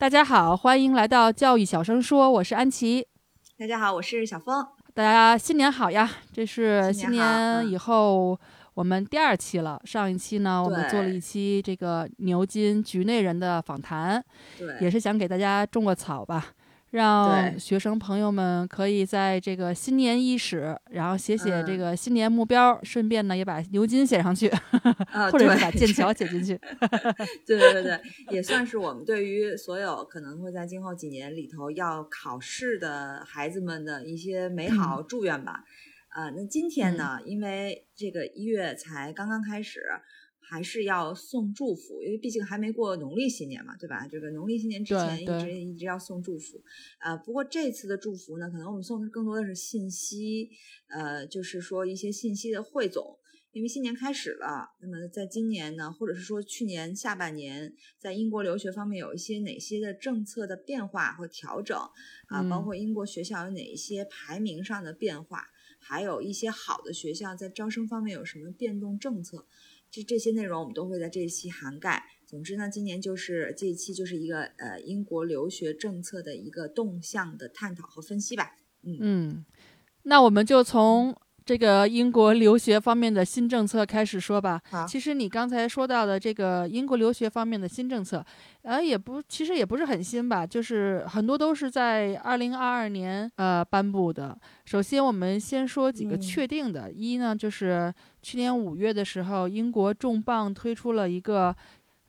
[0.00, 3.04] 大家好，欢迎来到教育小声说，我是安琪。
[3.58, 4.64] 大家好，我是小峰。
[4.94, 6.08] 大家新年好呀！
[6.32, 8.38] 这是新新年以后
[8.74, 9.80] 我们第二期了。
[9.84, 14.24] 上一期呢，我们做了一期这个牛津局内人的访谈，
[14.56, 16.46] 对，也是想给大家种个草吧，
[16.90, 26.58] 让学生朋友们可以在这个新年伊始，然后写写这嗯个新年目标，顺便呢也把牛津写上去，啊， 或者是对把剑桥写进去。
[27.46, 35.64] 对 对对对，也算是我们对于所有可能会在今后几年里头要考试的孩子们的一些美好祝愿吧。
[36.14, 39.82] 呃，那今天呢，因为这个一月才刚刚开始。
[40.50, 44.08] 还是要送祝福，因为毕竟还没过农历新年嘛，对吧？
[44.08, 46.62] 这个农历新年之前一直一直要送祝福，
[47.00, 50.48] 呃，不过这次的祝福呢，可能我们送的更多的是信息，
[50.88, 53.18] 呃，就是说一些信息的汇总，
[53.52, 61.76] 因为新年开始了，那么在今年呢，或者是说去年下半年，在英国留学方面有一些哪些的政策的变化和调整？
[62.28, 65.44] 啊、嗯包括英国学校有哪一些排名上的变化，
[65.78, 69.46] 还有一些好的学校在招生方面有什么变动政策，
[69.90, 72.04] 这这些内容我们都会在这一期涵盖。
[72.26, 78.56] 总之呢，今年就是这一期就是一个呃英国留学政策的一个动向的探讨和分析吧。
[78.82, 79.44] 嗯，
[80.02, 81.16] 那我们就从
[81.48, 84.60] 这个英国留学方面的新政策开始说吧。
[84.70, 88.22] 好其实你刚才说到的这个英国留学方面的新政策，
[88.60, 94.38] 呃，也不，其实也不是很新吧，就是很多都是在二零二二年呃颁布的。
[94.66, 101.56] 首先，我们先说几个嗯确定的，一呢就是去年五月的时候，英国重磅推出了一个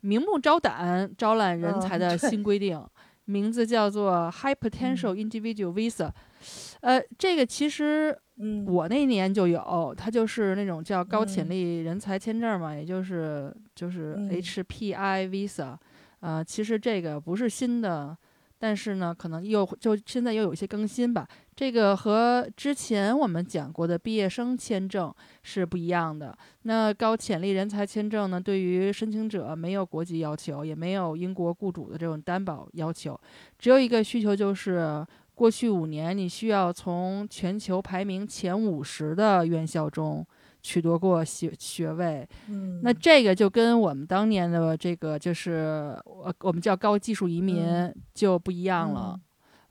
[0.02, 2.86] 明目招胆招揽人嗯才的新规定。
[3.24, 6.10] 名字叫做 High 嗯 Potential Individual Visa，、
[6.82, 15.76] 呃，这个其实嗯，我那年就有，它就是那种叫高潜嗯力人才签证嘛，也就是就是嗯 HPI Visa，
[16.22, 18.18] 呃，其实这个不是新的，
[18.58, 21.28] 但是呢，可能又就现在又有一些更新吧。
[21.54, 25.14] 这个和之前我们讲过的毕业生签证
[25.44, 26.34] 是不一样的。
[26.62, 33.20] 那高潜力人才签证呢，对于申请者没有国籍要求，也没有英国雇主的这种担保要求，
[33.58, 35.06] 只有一个需求就是。
[35.40, 40.26] 过去五年，你需要从全球排名前五十的院校中
[40.62, 42.28] 取得过学学位。
[42.50, 49.18] 嗯那这个就跟我们当年的这个就是呃我们叫高技术移民嗯就不一样了。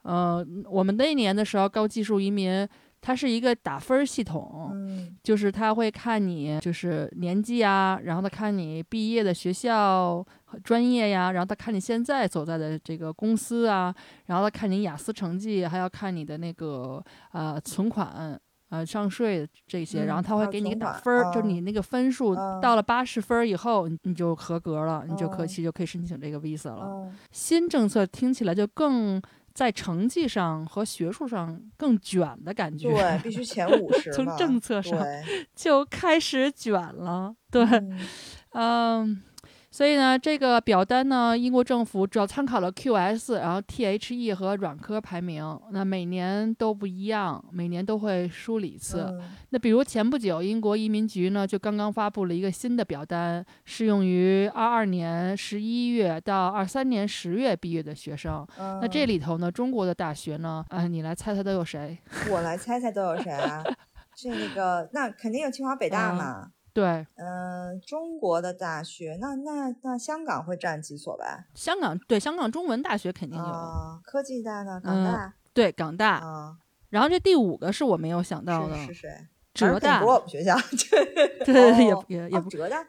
[0.01, 2.67] 呃，我们那一年的时候，高技术移民
[2.99, 13.93] 它是一个打分儿系统，嗯就是他会看你就是年纪啊，然后他看你毕业的学校和专业呀，然后他看你现在所在的这个公司啊，
[14.25, 18.39] 然后他看你雅思成绩，还要看你的那个呃存款。
[18.71, 26.85] 呃，上税这些，然后他会给你打分儿，就是哦你那个分数嗯到了八十分儿以后，你你就合格了，你就可哦其实就可以申请这个 visa 了。
[26.85, 29.19] 哦新政策听起来就更
[29.55, 32.89] 在成绩上和学术上更卷的感觉。
[32.91, 35.03] 对，必须前五十从政策上
[35.55, 37.33] 就开始卷了。
[37.49, 37.99] 对，嗯
[38.51, 39.23] 嗯，
[39.79, 49.03] 所以呢，这个表单呢，英国政府主要参考了 QS，然后 THE 和软科排名，那每年都不一样，每年都会梳理一次。
[49.09, 58.45] 嗯那比如前不久，英国移民局呢就刚刚发布了一个新的表单，适用于二二年十一月到二三年十月毕业的学生。
[58.57, 61.97] 那这嗯里头呢，中国的大学呢，啊、你来猜猜都有谁？
[62.29, 63.63] 我来猜猜都有谁啊？
[64.21, 66.47] 这个那肯定有清华北大嗯嘛。
[66.73, 71.45] 对，嗯、中国的大学，那那那香港会占几所吧？
[71.55, 74.79] 香港对香港中文大学肯定有，啊，科技大呢？
[74.83, 76.17] 港嗯大对港大。
[76.17, 76.57] 啊，
[76.89, 79.27] 然后这第五个是我没有想到的，是是谁？
[79.53, 80.55] 浙大不是我们学校，
[80.89, 82.85] 对对也哦也也不哦浙大，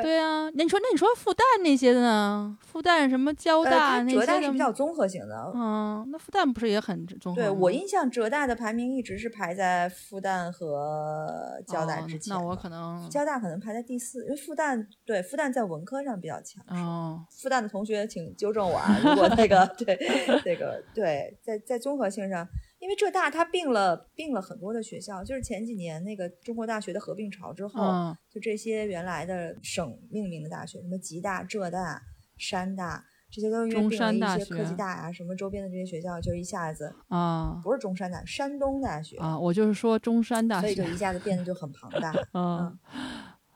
[0.00, 0.50] 对对啊。
[0.54, 2.56] 那你说，那你说复旦那些的呢？
[2.60, 5.52] 复旦什么交呃，大那些的大是比较综合型的。
[5.54, 7.40] 嗯，那复旦不是也很综合？
[7.40, 12.40] 对我印象，浙大的排名一直是排在复旦和交大哦之前的。
[12.40, 16.64] 那我可能交大可能排在第四，因为复旦对复旦在文科上比较强。
[16.68, 19.98] 哦，复旦的同学请纠正我啊，如果那个 对
[20.44, 22.46] 那个对在在综合性上，
[22.82, 32.02] 因为浙大它并了并了很多的学校，就是前几年那个中国大学的合并潮之后，嗯就这些原来的省命名的大学，什么吉大、浙大、
[32.36, 33.04] 山大。
[33.30, 42.12] 这些都因为中并了一些科技学大啊什么周边的这些学校，就一下子啊不是中山大，山东大学，啊，我就是说中山大学所以就一下子变得就很庞大。
[42.34, 42.78] 嗯，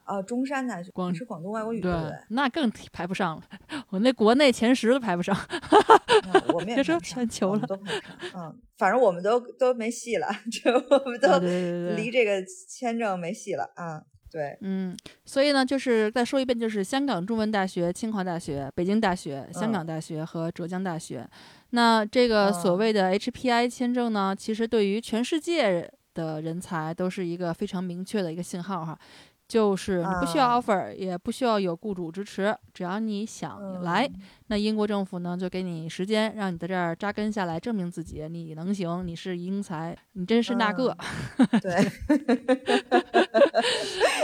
[0.07, 1.91] 呃，中山大学广是广东外国语对？
[2.29, 3.43] 那更排不上了，
[3.89, 5.35] 我那国内前十都排不上。
[5.49, 7.61] 嗯我们也别说全球了。
[8.35, 11.37] 嗯，反正我们都都没戏了，就我们都
[11.95, 14.01] 离这个签证没戏了啊。
[14.29, 21.27] 对，嗯，所以呢，就是再说一遍，就是香港中文大学、清华大学、北京大学、香港大学和浙江大学。
[21.69, 28.97] 那这个所嗯谓的 HPI 签证呢，其实对于全世界的人才都是一个非常明确的一个信号哈。
[29.47, 40.95] 就是你不需要啊 offer，、也不需要有雇主支持，只要你想来，嗯那英国政府呢就给你时间，让你在这儿扎根下来，证明自己，你能行，你是英才，你真是那个。
[41.61, 41.75] 对，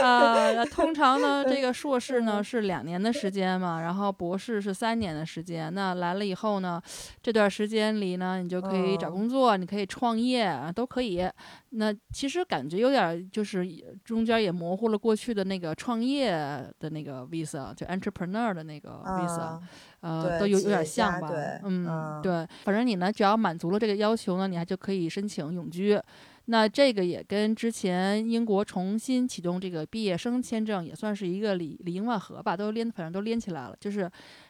[0.02, 5.72] 啊，那通常呢，这个硕士呢是两年的时间嘛，然后博士是三年的时间。
[5.74, 6.80] 那来了以后呢，
[7.22, 11.28] 这段时间里呢，你就可以找嗯工作，你可以创业啊，都可以。
[11.76, 13.66] 那其实感觉有点儿就是
[14.04, 16.30] 中间也模糊了过去的那个创业
[16.78, 19.60] 的那个 visa，就 entrepreneur 的那个 visa，、啊
[20.00, 21.28] 呃，都有有点像吧？
[21.64, 26.00] 嗯，嗯对，反正你呢，只要满足了这个要求呢，你还就可以申请永居。
[26.46, 34.08] 那这个也跟之前英国重新启动这个毕业生签证也算是一个里里应外合吧，都连反正都连起来了，就是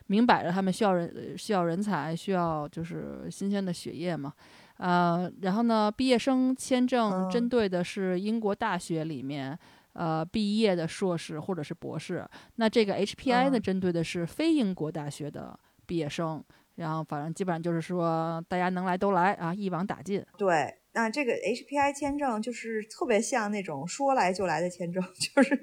[0.08, 4.32] 明摆着他们需要人呃需要人才，需要就是新鲜的血液嘛。
[4.78, 9.58] 呃，然后呢，毕业生签证嗯针对的是英国大学里面。
[9.94, 15.56] 呃，毕业的硕士或者是博士，那这个 HPI 呢，嗯针对的是非英国大学的
[15.86, 16.42] 毕业生，
[16.74, 20.20] 然后反正基本上就是说，大家能来都来啊，一网打尽。
[20.36, 25.56] 对，那这个 HPI 签证就是特别像那种说来就来的签证， 就是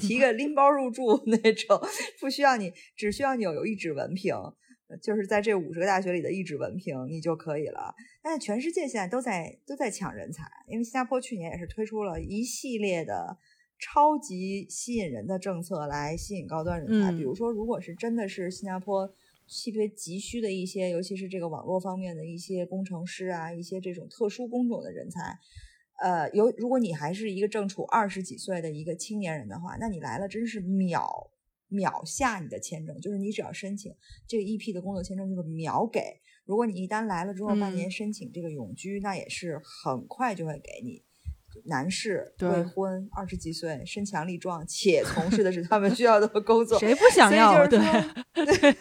[0.00, 1.78] 提个拎包入住那种，
[2.18, 4.34] 不需要你，只需要你有有一纸文凭，
[5.02, 7.94] 就是在这五十个大学里的一纸文凭你就可以了。
[8.22, 13.38] 但是全世界现在都在都在抢人才，因为新加坡去年也是推出了一系列的。
[13.78, 25.38] 超级吸引人的政策来吸引高端人才，嗯比如说，如果是真的是新加坡特别急需的一些，尤其是这个网络方面的一些工程师啊，一些这种特殊工种的人才，
[26.00, 31.30] 呃，有如果你还是一个正处二十几岁的一个青年人的话，那你来了真是秒
[31.68, 33.94] 秒下你的签证，就是你只要申请
[34.26, 36.20] 这个 EP 的工作签证，就是秒给。
[36.44, 41.02] 如果你一旦来了之后，半年嗯申请这个永居，那也是很快就会给你。
[41.64, 47.66] 男士未婚二十几岁身强力壮且从事的是他们需要的工作， 谁不想要？
[47.66, 48.72] 对对对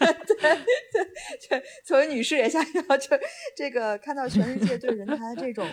[1.49, 3.17] 对，作为女士也想要，就
[3.55, 5.65] 这个看到全世界对人才的这种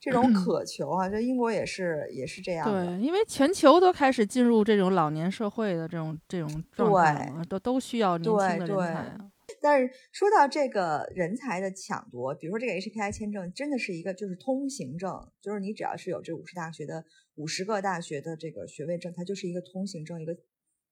[0.00, 2.86] 这种渴求啊，这英国也是也是这样的。
[2.86, 9.30] 对，因为全球都开始进入这种老年社会的这种这种状态都都需要年轻的人对才啊。
[9.60, 15.12] 但是说到这个人才的抢夺，比如说这个 HPI 签证，真的是一个就是通行证，
[15.42, 17.04] 就是你只要是有这五十大学的
[17.34, 20.32] 五十个大学的这个学位证，它就是一个通行证，一个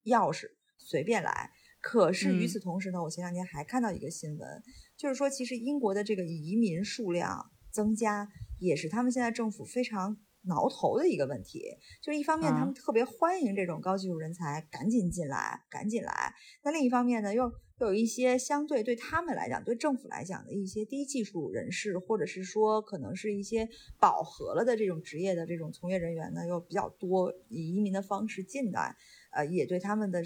[0.04, 1.50] 钥匙，随便来。
[1.80, 4.62] 可是与嗯此同时呢，我前两天还看到一个新闻，
[4.96, 8.28] 就是说其实英国的这个移民数量增加，
[8.58, 11.62] 也是他们现在政府非常挠头的一个问题。
[12.02, 16.34] 就是一方面他啊们特别欢迎这种高技术人才赶紧进来，赶紧来。
[16.62, 17.44] 那另一方面呢，又
[17.80, 23.68] 又有一些相对对他们来讲，对政府来讲的一些低技术人士，或者是说可能是一些
[24.00, 28.96] 饱和了的这种职业的这种从业人员呢，又比较多，以移民的方式进来，
[29.30, 30.22] 呃，也对他们的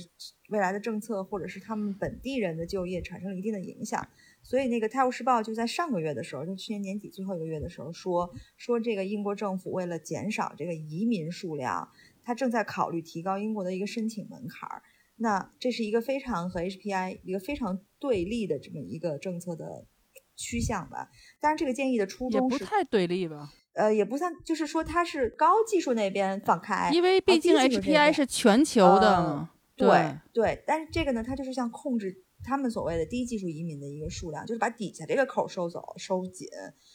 [0.48, 4.08] 未来的政策或者是他们本地人的就业产生了一定的影响。
[4.42, 11.88] 所以那个《泰晤士报》就在上个月的时候，就去年年底最后一个月的时候说说这个英国政府为了减少这个移民数量，
[12.24, 14.82] 他正在考虑提高英国的一个申请门槛儿。
[15.16, 19.86] 那这是一个非常和 HPI 一个非常对立的这么一个政策的
[20.34, 21.08] 趋向吧。
[21.40, 29.48] 当然，这个建议的初衷是，也不太对立吧，呃，也不算，就是说它是高技术那边放开，因为毕竟 HPI 是全球的。
[29.74, 36.48] 对对，但是这个呢，它就是像控制他们所谓的低技术移民的一个数量，就是把底下这个口收走、收紧。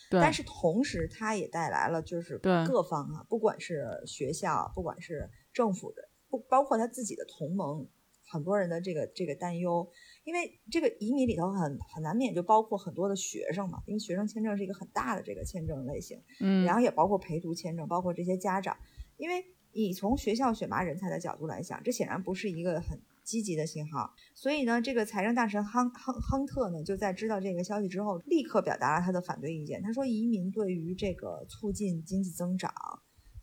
[0.10, 7.88] 对，但是同时，它也带来了就是各方啊，不管是学校，不管是政府的，不包括他自己的同盟，
[8.26, 9.90] 很多人的这个这个担忧，
[10.24, 18.78] 因为这个移民里头很很难免就包括很多的学生嘛，因为学生签证是一个很大的这个签证类型，嗯，然后也包括陪读签证，包括这些家长，
[19.18, 24.10] 因为你从学校选拔人才的角度来讲，这显然不是一个很积极的信号。
[24.34, 29.82] 所以呢，这个财政大臣亨亨亨特呢，就在知道这个消息之后，立刻表达了他的反对意见。
[29.84, 32.72] 他说，移民对于这个促进经济增长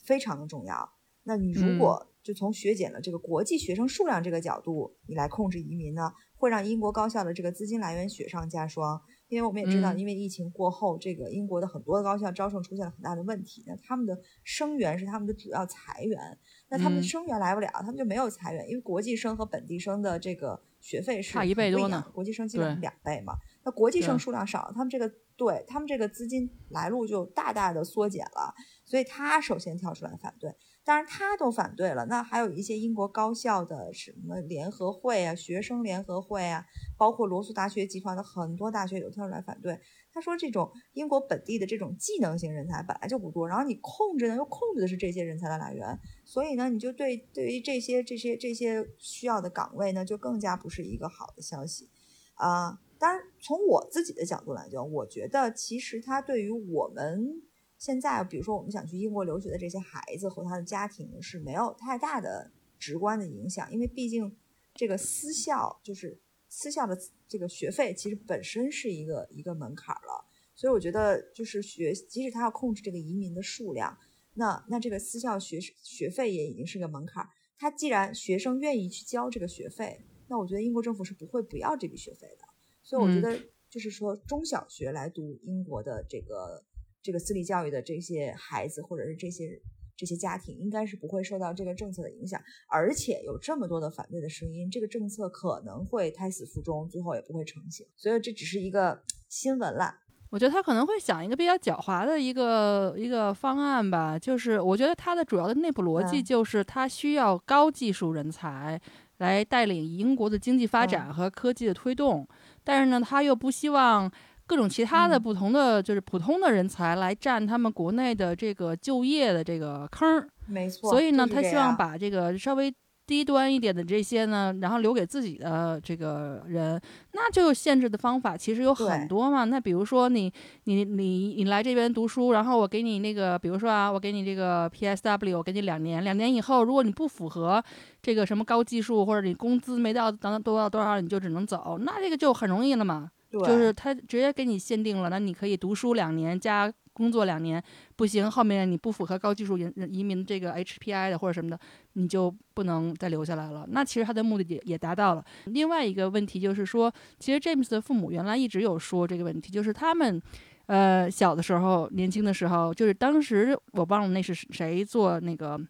[0.03, 0.91] 非常的重要。
[1.26, 9.00] 那你如果就从削减了这个国际学生数量这个角度，你来控制移民呢，会让英国高校的这个资金来源雪上加霜。
[9.29, 28.54] 因为我们也知道，因为疫情过后，这个英国的很多的高校招生出现了很大的问题，那他们的生源是他们的主要财源，那他们生源来不了，他们就没有裁员，因为国际生和本地生的这个学费是差一倍多呢，国际生基本是两倍嘛，那国际生数量少，他们这个对他们这个资金来路就大大的缩减了，
[28.85, 30.54] 所以他首先跳出来反对。
[30.87, 32.04] 当然，他都反对了。
[32.04, 36.66] 那还有一些英国高校的什么联合会啊、学生联合会啊，
[36.99, 39.80] 包括罗素大学集团的很多大学有跳出来反对。
[40.14, 51.90] 他说，这种英国本地的这种技能型人才本来就不多，然后你控制呢又控制的是这些人才的来源，所以呢，你就对对于这些这些这些需要的岗位呢，就更加不是一个好的消息
[52.35, 52.80] 啊。
[52.99, 57.42] 当然，从我自己的角度来讲，我觉得其实他对于我们。
[57.76, 64.35] 现在，比如说我们想去英国留学的这些孩子和他的家庭是没有太大的直观的影响，因为毕竟
[64.75, 66.18] 这个私校就是
[66.56, 66.96] 私校的
[67.26, 73.99] 这个学费其实本身是一个一个门槛了，所以我觉得就是学，即使他要控制这个移民的数量，
[74.34, 77.28] 那那这个私校学学费也已经是个门槛。
[77.58, 82.44] 他既然学生愿意去交这个学费，那我觉得英国政府是不会不要这笔学费的。
[82.82, 83.37] 所以我觉得
[83.68, 86.64] 就是说中小学来读英国的这个。
[87.04, 89.61] 这个私立教育的这些孩子，或者是这些
[89.97, 92.41] 这些家庭，应该是不会受到这个政策的影响。
[92.71, 97.87] 而且有这么多的反对的声音，这个政策可能会胎死腹中，最后也不会成型。
[97.97, 100.01] 所以这只是一个新闻啦。
[100.31, 108.81] 我觉得他可能会想一个比较狡猾的一个一个方案吧，就是我觉得他的主要的内部逻辑就是他需要高技术人才
[109.19, 112.27] 来带领英国的经济发展和科技的推动，
[112.65, 114.11] 但是呢，他又不希望。
[114.47, 120.91] 各种其他的不同的就是普通的人才来占他们国内的这个就业的这个坑儿，没错。
[120.91, 122.73] 所以呢，他希望把这个稍微
[123.07, 126.81] 低端一点的这些呢，然后留给自己的这个人，
[127.13, 129.45] 那就限制的方法其实有很多嘛。
[129.45, 130.33] 那比如说你
[130.65, 137.63] 你你你来这边读书，然后我给你那个，比如说啊，我给你这个 PSW，我给你两年，两年以后如果你不符合
[138.01, 143.11] 这个什么高技术，或者你工资没到等多少多少，你就只能走，那这个就很容易了嘛。
[143.43, 147.62] 就是他直接给你限定了，那你可以读书两年加工作两年，
[147.97, 151.59] 不行，后面你不符合高技术移移民这个 HPI 的或者什么的，
[151.95, 153.67] 你就不能再留下来了。
[153.69, 155.25] 那其实他的目的也也达到了。
[155.47, 160.23] 另外一个问题就是说，其实 James 的父母原来一直有说这个问题，就是他们，
[160.67, 165.61] 呃，小的时候年轻的时候，就是当时我忘了那是谁做那个。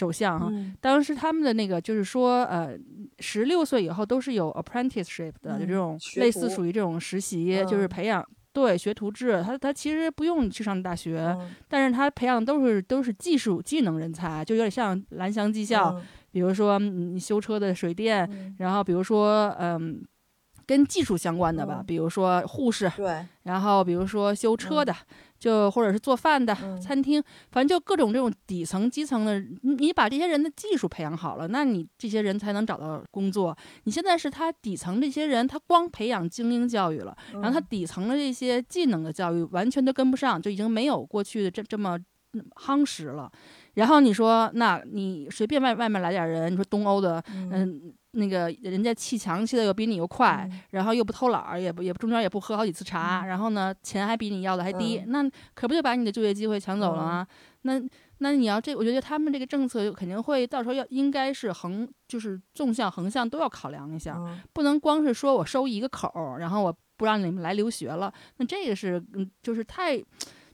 [0.00, 2.76] 首相哈，当时他们的那个就是说，呃，
[3.18, 9.42] 十六岁以后都是有 apprenticeship 的，就这种类似属于这种实习，就是培养对学徒制。
[9.44, 11.36] 他他其实不用去上大学，
[11.68, 16.00] 但是他培养都是都是技术技能人才，就有点像蓝翔技校，
[16.32, 20.02] 比如说你修车的水电，然后比如说嗯。
[20.66, 24.94] 跟技术相关的吧，比如说护士，对，然后比如说修车的，
[25.40, 27.20] 就或者是做饭的，餐厅，
[27.50, 33.56] 反正就各种这种底层、基层的，你你把这些人的技术培养好了，那你这些人才能找到工作。
[33.84, 41.98] 你现在是他底层这些人，他光培养精英教育了，然后他底层的这些技能的教育完全都跟不上，就已经没有过去的这这么
[42.56, 43.32] 夯实了。
[43.74, 47.94] 然后你说，那你随便外外面来点人，你说东欧的，嗯。
[48.12, 55.22] 那个人家砌墙砌的又比你又快，然后又不偷懒儿，也不也中间也不喝好几次茶，然后呢钱还比你要的还低，那
[55.54, 57.26] 可不就把你的就业机会抢走了吗？
[57.62, 57.80] 那
[58.18, 64.18] 那你要这，我觉得他们这个政策肯定会到时候要应该是横，就是纵向横向都要考量一下，
[64.52, 70.02] 不能光是说我收一个口儿，然后我不让你们来留学了，那这个是嗯就是太。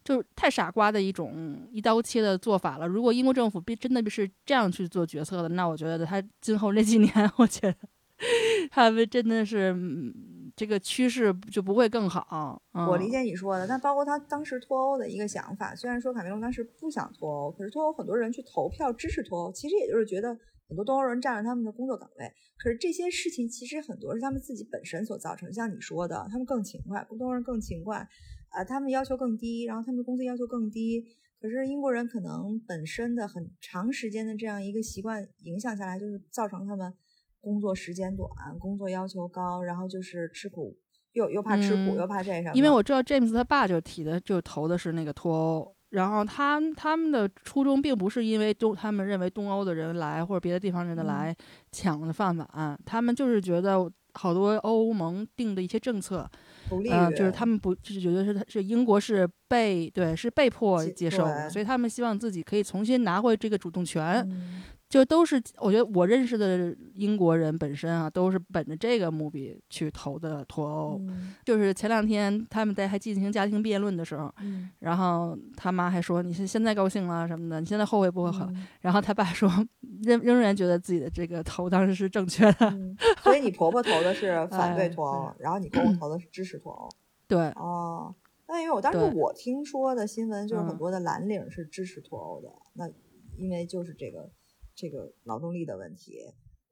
[0.07, 2.87] 就是太傻瓜的一种一刀切的做法了。
[2.87, 7.77] 如果英国政府真的是这样去做决策的，那我觉得他今后这几年， 我觉得
[8.71, 9.75] 他们真的是
[10.55, 12.63] 这个趋势就不会更好。
[12.73, 20.29] 我理解你说的，但包括他当时脱欧的一个想法，虽然说卡梅隆当时不想脱欧，可是脱欧很多人去投票支持脱欧，其实也就是觉得
[20.69, 22.33] 很多东欧人占了他们的工作岗位。
[22.59, 28.09] 可是这些事情其实很多是他们自己本身所造成，像你说的，他们更勤快，东欧人更勤快。
[28.57, 31.05] 啊，他们要求更低，然后他们的工资要求更低。
[31.39, 36.91] 可是英国人可能本身的很长时间的这样一个习惯影响下来，就是造成他们
[37.43, 40.75] 工作时间短，工作要求高，然后就是吃苦，
[41.13, 42.53] 又又怕吃苦，又怕这什么。
[42.55, 51.37] 因为我知道 James 他爸就提的，就投的是那个脱欧，然后他他们的初衷并不是因为东，他们认为东欧的人来或者别的地方人的来
[51.71, 56.29] 抢的饭碗，他们就是觉得好多欧盟定的一些政策。
[56.71, 64.27] 嗯、就是他们不就是觉得是是英国是被对是被迫接接受的，所以他们希望自己可以重新拿回这个主动权。
[64.31, 70.97] 嗯就都是我觉得我认识的英国人本身啊，都是本着这个目的去投的脱欧。
[71.01, 78.47] 嗯就是前两天他们在还进行家庭辩论的时候，嗯然后他妈还说你是现在高兴了什么的，你现在后悔不后悔？
[78.55, 79.51] 嗯然后他爸说
[80.05, 82.71] 仍仍然觉得自己的这个投当时是正确的。
[82.71, 86.89] 嗯所以你婆婆投的是 反对哎脱欧，然后你公公 投的是支持脱欧。
[87.27, 88.15] 对，哦，
[88.47, 92.89] 那因为我当时我听说的新闻就是很嗯多的蓝领是支持脱欧的，那
[93.37, 94.31] 因为就是这个
[94.77, 96.19] 这个劳动力的问题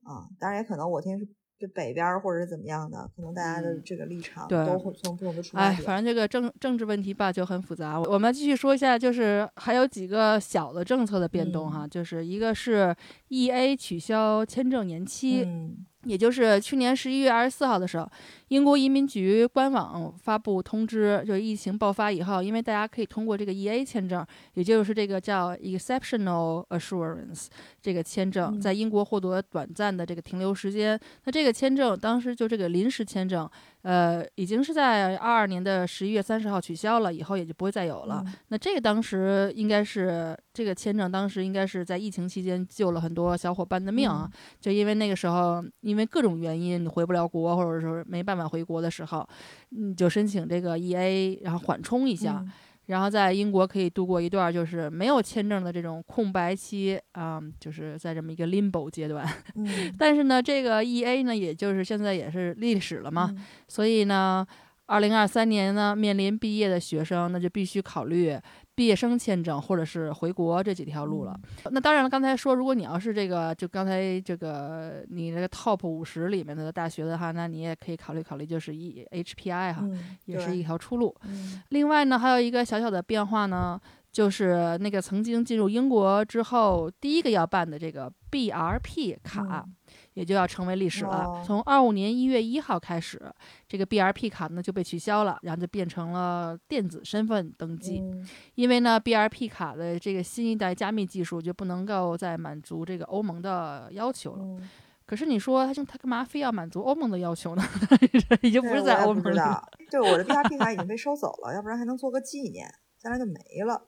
[0.04, 1.26] 啊，当然也可能我听是
[1.58, 5.82] 就北边儿或者是怎么样的，可能大家的嗯这个立场对都会从不同的出发哎，点。
[5.82, 7.98] 反正这个政政治问题吧就很复杂。
[8.00, 12.94] 我们继续说一下，就是还有几个小的政策的变动哈，嗯就是一个是
[13.28, 18.10] E A 取消签证延期，嗯也就是去年十一月二十四号的时候，
[18.48, 27.46] 英国移民局官网发布通知，就是疫情爆发以后，因为大家可以通过这个 E A 签证，也就是这个叫 Exceptional Assurance
[27.82, 30.98] 这个签证，嗯在英国获得短暂的这个停留时间。
[31.24, 33.48] 那这个签证当时就这个临时签证，
[33.84, 38.22] 呃，已经是在二二年的十一月三十号取消了，以后也就不会再有了。
[38.26, 44.30] 嗯那这个当时应该是这个签证，当时应该是在疫情期间救了很多小伙伴的命啊。
[44.58, 49.28] 就因为那个时候，因为各种原因你回不了国，或者说没办法回国的时候，
[49.68, 52.52] 你就申请这个 E A，然后缓冲一下，嗯
[52.86, 59.26] 然后在英国可以度过一段就是没有签证的这种空白期啊、就是在这么一个 limbo 阶段。
[59.56, 64.46] 嗯但是呢，这个 E A 呢，也就是现在也是历史了嘛，嗯所以呢，
[64.86, 68.36] 二零二三年呢，面临毕业的学生，那就必须考虑
[68.74, 71.38] 毕业生签证或者是回国这几条路了。
[71.70, 81.14] 那当然了，刚才说，如果你要是这个，就刚才这个你那个 top 五十里面的大学的话，那你也可以考虑考虑，就是一 HPI 哈，嗯也是一条出路。
[81.24, 89.74] 嗯另外呢，还有一个小小的变化呢，就是那个曾经进入英国之后第一个要办的这个 BRP 卡，嗯
[90.14, 91.24] 也就要成为历史了。
[91.26, 93.20] 哦从二五年一月一号开始，
[93.68, 97.98] 这个 BRP 卡呢就被取消了，然后就变成了电子身份登记。
[98.00, 104.42] 嗯因为呢，BRP 卡的这个新一代加密技术就不能够再满足这个欧盟的要求了。
[104.42, 104.68] 嗯
[105.06, 107.62] 可是你说他他干嘛非要满足欧盟的要求呢？
[108.40, 109.22] 已经不是在欧盟里。
[109.22, 112.66] 不知道，对我的 BRP 卡已经被收走了，要不然还能做个纪念，
[112.98, 113.34] 将来就没
[113.66, 113.86] 了。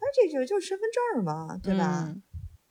[0.00, 2.04] 那这就就是身份证嘛，对吧？
[2.06, 2.22] 嗯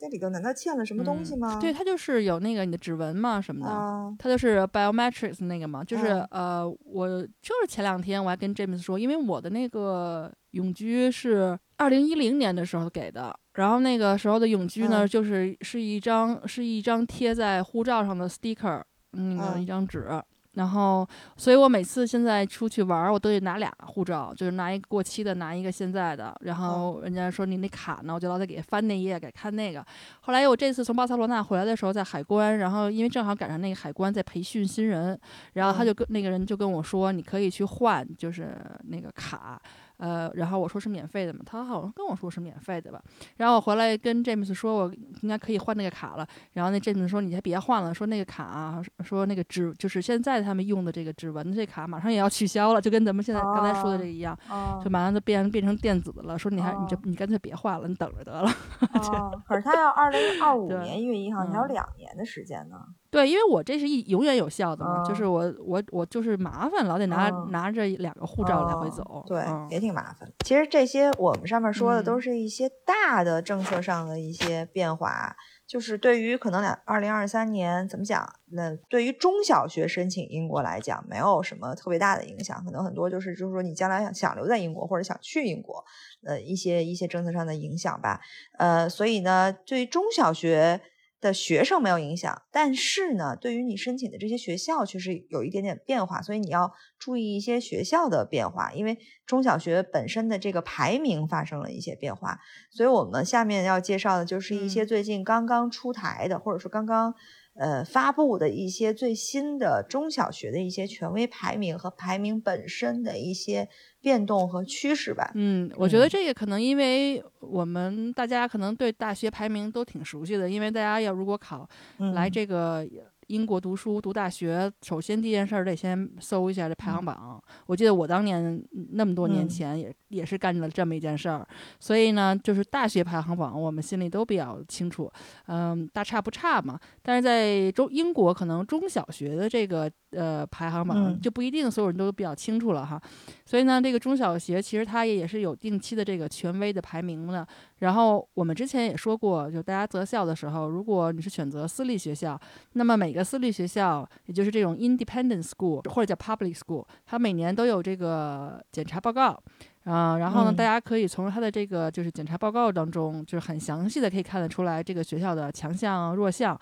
[0.01, 1.59] 那里头难道欠了什么东西吗？
[1.59, 20.07] 对，它就是有那个你的指纹嘛什么的，啊，它就是 biometrics 那个嘛，就是、嗯呃，我就是前两天我还跟 James 说，因为我的那个永居是二零一零年的时候给的，然后那个时候的永居呢，嗯就是是一张是一张贴在护照上的 sticker，那个嗯一张纸。
[20.53, 26.35] 然后，所以我每次现在出去玩儿，我都得拿俩护照，就是拿一个过期的，拿一个现在的。
[26.41, 29.85] 然后人家说你那卡呢，我就老得给翻那页，给看那个。
[30.19, 35.17] 后来我这次从巴塞罗那回来的时候，在海关，然后因为正好赶上那个海关在培训新人，
[35.53, 39.61] 然后他嗯就跟、那个人就跟我说，你可以去换，就是那个卡，
[40.01, 42.99] 呃，然后我说是免费的嘛，他好像跟我说是免费的吧。
[43.37, 46.27] 然后我回来跟 James 说，我应该可以换那个卡了。
[46.53, 56.35] 然后那 James 说你还别换了，说那个卡啊，说那个指就是现在他们用的这个指纹的这卡马上也要取消了，就跟咱们现在刚才说的这个一样，啊就马上就变变成电子的了。
[56.35, 58.49] 说你还、你就哦你干脆别换了，你等着得了。
[58.91, 62.77] 啊，可是他要二零二五年一月一号，你还有嗯两年的时间呢。
[63.11, 69.25] 对，因为我这是一永远有效的嘛，就是哦我我我就是麻烦，老得拿、哦拿着两个护照来回哦走。
[69.27, 70.31] 对，嗯也挺麻烦。
[70.45, 75.35] 其实这些我们上面说的都嗯是一些大的政策上的一些变化，
[75.67, 78.25] 就是对于可能两二零二三年怎么讲？
[78.53, 85.83] 那对于中小学申请英国来讲，没有什么特别大的影响，可能很多就是就是说你将来想想留在英国或者想去英国，
[86.25, 88.21] 呃，一些一些政策上的影响吧。
[88.57, 90.79] 呃，所以呢，对于中小学。
[91.21, 102.39] 的学生没有影响，但是呢，对于你申请的这些学校却是有一点点变化，所以你要注意一些学校的变化，因为中小学本身的这个排名发生了一些变化，
[102.71, 104.87] 所以我们下面要介绍的就是一些嗯。
[104.87, 107.13] 最近刚刚出台的，或者说刚刚
[107.53, 113.69] 呃发布的一些最新的中小学的一些权威排名和排名本身的一些
[114.01, 115.31] 变动和趋势吧。
[115.35, 121.67] 嗯，我觉得嗯这个可能因为我们大家可能对大学排名都挺熟悉的，因为大家要如果考
[122.15, 122.85] 来嗯这个
[123.31, 127.41] 英国读书读大学，首先第一件事儿得先搜一下这排行榜。
[127.65, 131.47] 我记得我当年那么多年嗯前也、也是干了这么一件事儿，
[131.79, 135.09] 所以呢，就是大学排行榜我们心里都比较清楚，
[135.47, 136.77] 嗯，大差不差嘛。
[137.01, 143.01] 但是在中英国，可能中小学的这个呃排行榜嗯就不一定所有人都比较清楚了哈。
[143.45, 147.47] 所以呢，这个中小学其实它也也是有定期的这个权威的排名的。
[147.79, 152.39] 然后我们之前也说过，就大家择校的时候，如果你是选择私立学校，
[152.73, 159.41] 那么每个私立学校，也就是这种 independent school 或者叫 public school，它每年都有这个检查报告。
[159.83, 166.55] 啊、然后呢，嗯大家可以从它的这个就是检查报告当中，就是很详细的可以看得出来这个学校的强项弱项，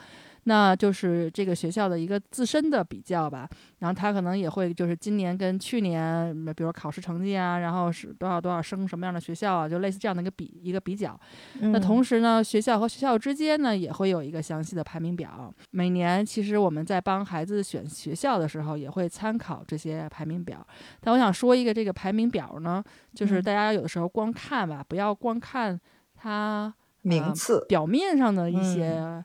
[0.43, 3.47] 那就是这个学校的一个自身的比较吧。
[3.79, 11.17] 然后他可能也会就是今年跟去年，嗯比如考试成绩啊，然后是多少多少升什么样的学校啊，就类似这样的一个比一个比较。
[11.61, 15.53] 那嗯同时呢，学校和学校之间呢也会有一个详细的排名表。
[15.71, 20.65] 每年其实我们在帮孩子选学校的时候，也会参考这些排名表。
[20.99, 25.79] 但我想说一个这个排名表呢，就是嗯大家有的时候光看吧，不要光看
[26.15, 26.73] 它
[27.03, 29.23] 名次，表面上的一些。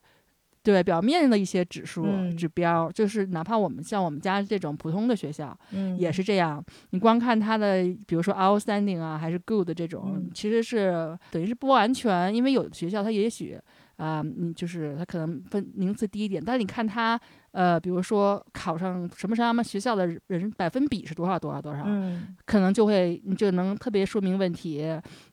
[0.64, 2.36] 对表面的一些指数、嗯。
[2.36, 6.64] 指标，就是哪怕我们像我们家这种普通的学校，嗯，也是这样。
[6.90, 10.30] 你光看它的，比如说 outstanding 啊，还是 good 这种，嗯。
[10.34, 13.56] 其实是等于是不完全，因为有的学校它也许
[13.96, 17.18] 啊，你、就是他可能分名次低一点，但是你看他
[17.52, 24.84] 呃，比如说考上什么什么学校的人百分比是多少多少多少，嗯可能就会你就能特别说明问题。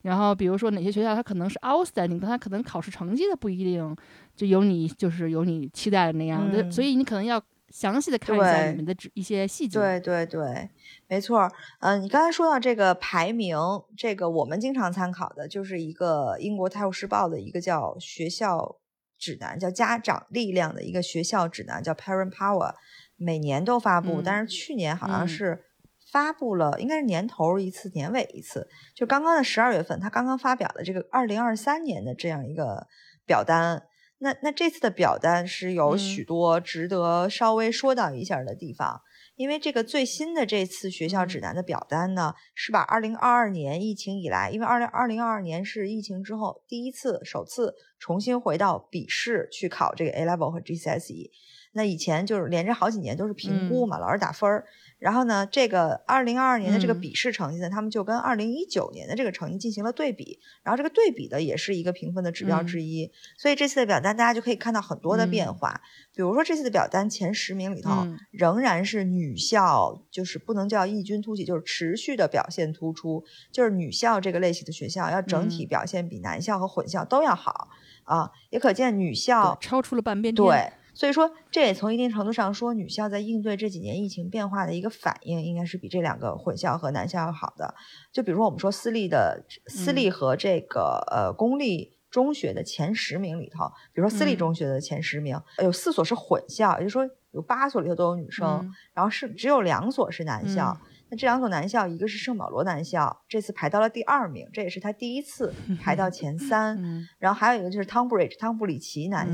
[0.03, 3.95] 然后比如说哪些学校他可能是 outstanding，但他可能考试成绩的不一定
[4.35, 7.41] 就有你就是有你期待的那样的，嗯所以你可能要
[7.71, 9.79] 详细的看一下你们的一些细节。
[9.79, 10.69] 对对对，
[11.07, 11.51] 没错儿。
[11.79, 13.57] 嗯，你刚才说到这个排名，
[13.97, 18.77] 这个我们经常参考的就是一个英国《泰晤士报》的一个叫学校
[19.17, 22.73] 指南，叫家长力量的一个学校指南，叫 Parent Power，
[23.15, 25.65] 每年都发布，嗯但是去年好像嗯是。
[26.11, 28.67] 发布了，应该是年头一次，年尾一次。
[28.93, 32.85] 就刚刚的十二月份，他刚刚发表的这个二零二三年的这样一个
[33.25, 33.81] 表单。
[34.23, 39.01] 那那这次的表单是有嗯许多值得稍微说到一下的地方，
[39.35, 51.31] 因为这个最新的这次学校指南的表单呢，是把二零二二年疫情以来，因为二零二零二二年是疫情之后第一次、首次重新回到笔试去考这个 A level 和 GCSE。
[51.73, 54.67] 那以前就是连着好几年都是评估嘛，老师打分儿。
[55.01, 57.01] 然后呢，这个二零二二年的这个嗯。
[57.01, 62.67] 笔试成绩呢，他们就跟二零一九年的这个成绩进行了对比，然后这个对比的也是一个评分的指标嗯。
[62.67, 63.11] 之一。
[63.35, 65.53] 所以这次的表单大家就可以看到很多的变嗯。
[65.55, 65.81] 化，
[66.13, 68.15] 比如说这次的表单前十名里头，嗯。
[68.29, 75.67] 仍然是女校，就是不能叫异军突起，就是持续的表现突出，就是女校这个类型的学校要整体嗯。
[75.67, 77.69] 表现比男校和混校都要好、
[78.03, 80.45] 啊，也可见女校超出了半边天。
[80.45, 87.73] 对，所以说这也从一定程度上说，女校在应对这几年疫情变化的一个反应，应该是比这两个混校和男校要好的。
[88.11, 91.97] 就比如说我们说私立的私立嗯和这个、呃公立。
[92.11, 100.77] 中学的前十名里头，比如说私立嗯中学的前十名，有四所是混校，也就是说有八所里头都有女生，嗯然后是只有两所是男校。
[101.09, 106.75] 那这两所男校，一个是圣保罗男校，这次排到了第二名，这也是他第一次排到前三。
[106.83, 109.33] 嗯然后还有一个就是 Tonbridge 汤布里奇男嗯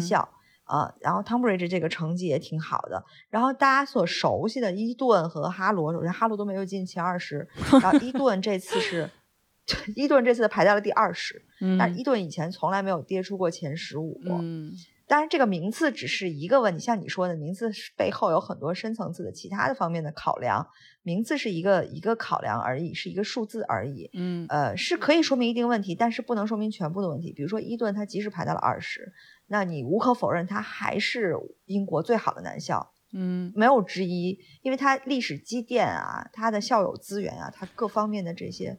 [0.67, 3.03] 校啊、然后 Tonbridge 这个成绩也挺好的。
[3.29, 7.47] 然后大家所熟悉的伊顿和哈罗，首先哈罗都没有进前二十，
[7.81, 9.09] 然后伊顿这次是
[9.95, 11.41] 伊顿这次排到了第二十，
[11.79, 14.19] 但是伊嗯顿以前从来没有跌出过前十五。
[14.25, 14.73] 嗯
[15.09, 20.67] 当然，这个名次只是一个问题，像你说的，名次背后有很多深层次的其他的方面的考量。
[21.01, 24.09] 名次是一个一个考量而已，是一个数字而已。
[24.11, 27.31] 嗯呃，是可以说明一定问题，但是不能说明全部的问题。
[27.31, 29.13] 比如说伊顿，他即使排到了二十，
[29.47, 38.77] 那你无可否认，它还是英国最好的男校，嗯没有之一，因为它历史积淀啊，它的校友资源啊，它各方面的这些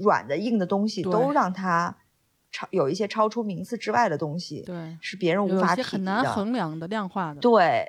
[0.00, 1.96] 软的硬的东西，都让它
[2.50, 6.24] 超有一些超出名次之外的东西，对，是别人无法很难。
[6.24, 7.40] 衡量的量化的。
[7.40, 7.86] 对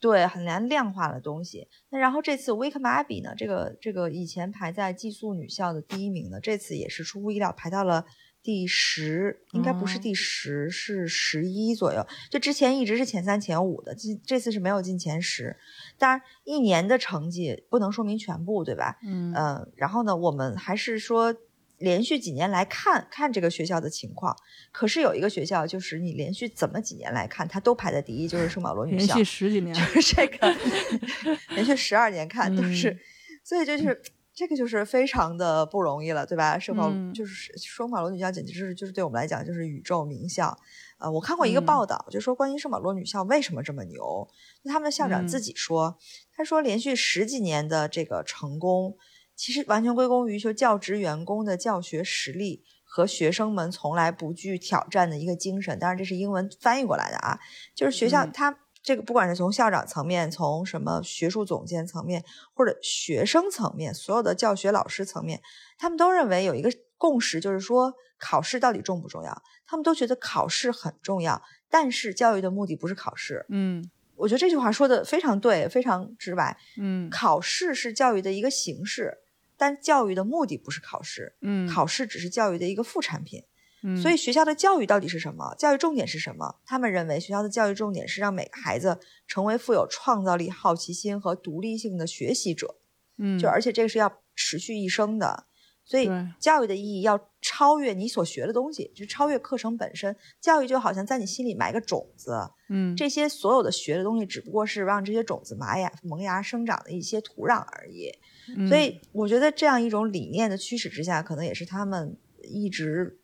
[0.00, 1.66] 对，很难量化的东西。
[1.88, 8.04] 那然后这次 Wickham Abbey 呢，这个这个以前排在寄宿女校的第一名呢，这次也是出乎意料排到了
[8.46, 12.06] 第十，应该不是哦第十，是十一左右。
[12.30, 15.56] 就之前一直是前三前五的，这这次是没有进前十。
[15.98, 18.98] 当然，一年的成绩不能说明全部，对吧？
[19.02, 21.34] 嗯嗯，然后呢，我们还是说
[21.78, 24.36] 连续几年来看看这个学校的情况。
[24.70, 29.74] 可是有一个学校，就是你连续怎么几年来看，它都排在第一，就是圣保罗女校连续，十几年。
[29.74, 30.56] 就是这个
[31.56, 32.98] 连续十二年看都是，嗯
[33.42, 34.00] 所以就是。
[34.36, 36.58] 这个就是非常的不容易了，对吧？
[36.58, 40.54] 圣保、嗯就是圣保罗女校，简直是就是对我们来讲就是宇宙名校。
[40.98, 44.28] 呃，我看过一个嗯报道，就说关于圣保罗女校为什么这么牛，
[44.62, 45.96] 那他们的校长自嗯己说，
[46.36, 48.98] 他说连续十几年的这个成功，
[49.34, 55.78] 其实完全归功于就教职员工的教学实力和学生们从来不惧挑战的一个精神。
[55.78, 57.38] 当然，这是英文翻译过来的啊，
[57.74, 65.42] 就是学校嗯它这个不管是从校长层面，从什么学术总监层面，或者学生层面，所有的教学老师层面，
[65.76, 69.42] 他们都认为有一个共识，就是说考试到底重不重要？
[69.66, 73.44] 他们都觉得考试很重要，但是教育的目的不是考试。
[73.48, 76.56] 嗯我觉得这句话说的非常对，非常直白。
[76.78, 79.18] 嗯考试是教育的一个形式，
[79.56, 83.42] 但教育的目的不是考试，嗯，考试只是教育的一个副产品。
[83.82, 85.54] 嗯，所以学校的教育到底是什么？
[85.58, 86.56] 教育重点是什么？
[86.64, 92.76] 他们认为学校的教育重点是让每个孩子成为富有创造力、好奇心和独立性的学习者。
[93.18, 95.46] 嗯就而且这个是要持续一生的。
[95.88, 96.10] 所以
[96.40, 100.16] 教育的意义要超越你所学的东西，就超越课程本身。
[100.40, 102.32] 教育就好像在你心里埋个种子，
[102.68, 108.10] 嗯这些所有的学的东西只不过是让这些种子萌芽萌芽生长的一些土壤而已。
[108.56, 113.20] 嗯所以我觉得这样一种理念的驱使之下，可能也是他们一直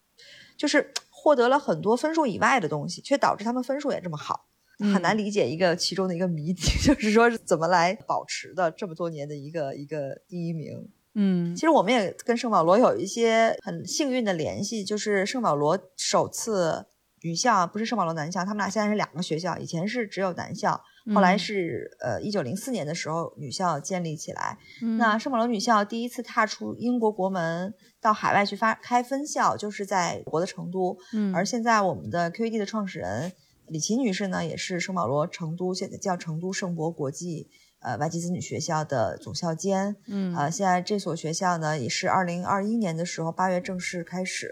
[0.62, 4.46] 就是获得了很多分数以外的东西，却导致他们分数也这么好。
[4.94, 10.88] 很难嗯理解一个其中的一个谜底， 就是说是怎么来保持的这么多年的一个一个第一名。
[11.16, 16.86] 嗯其实我们也跟圣保罗有一些很幸运的联系，就是圣保罗首次
[17.24, 20.80] 女校不是圣保罗男校，他们俩现在是两个学校，以前是只有男校，
[21.14, 24.58] 后来嗯是呃一九零四年的时候女校建立起来。
[24.82, 30.96] 嗯那圣保罗女校第一次踏出英国国门到海外去发开分校，就是在我国的成都。
[31.12, 33.32] 嗯而现在我们的 QED 的创始人
[33.68, 37.48] 李琦女士呢，也是圣保罗成都现在叫成都圣博国际
[37.80, 39.94] 呃外籍子女学校的总校监。
[40.08, 44.50] 嗯呃，现在这所学校呢，也是二零二一年的时候八月正式开始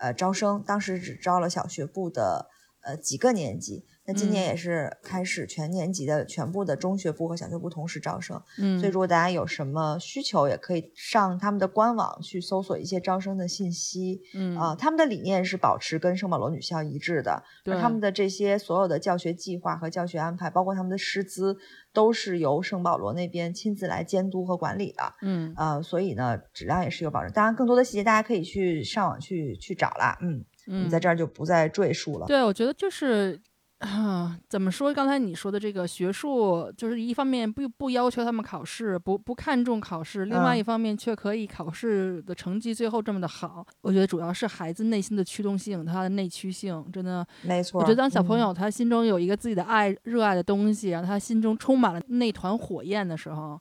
[0.00, 2.48] 呃招生，当时只招了小学部的
[2.82, 8.42] 呃几个年级，那今年嗯也是开始全年级的全部的中学部和小学部同时招生。
[8.58, 14.20] 嗯所以如果大家有什么需求，也可以上他们的官网去搜索一些招生的信息。
[14.34, 21.56] 嗯啊、他们的理念是保持跟圣保罗女校一致的，而对他们的这些所有的教学计划和教学安排，包括他们的师资，
[21.92, 25.14] 都是由圣保罗那边亲自来监督和管理的。
[25.22, 27.30] 嗯呃，所以呢，质量也是有保证。
[27.32, 30.18] 当然，更多的细节大家可以去上网去去找啦。
[30.22, 32.26] 嗯，我们嗯在这儿就不再赘述了。
[32.26, 33.40] 对，我觉得就是
[33.80, 34.92] 啊，怎么说？
[34.92, 43.66] 刚才你说的这个学术，就是一方面不不要求他们考试，不不看重考试，另外嗯一方面却可以考试的成绩最后这么的好。
[43.80, 53.58] 我觉得主要是孩子内心的驱动性，他的内驱性，真的，没错，我觉得当小朋嗯友他心中有一个自己的爱、热爱的东西，然后他心中充满了那团火焰的时候。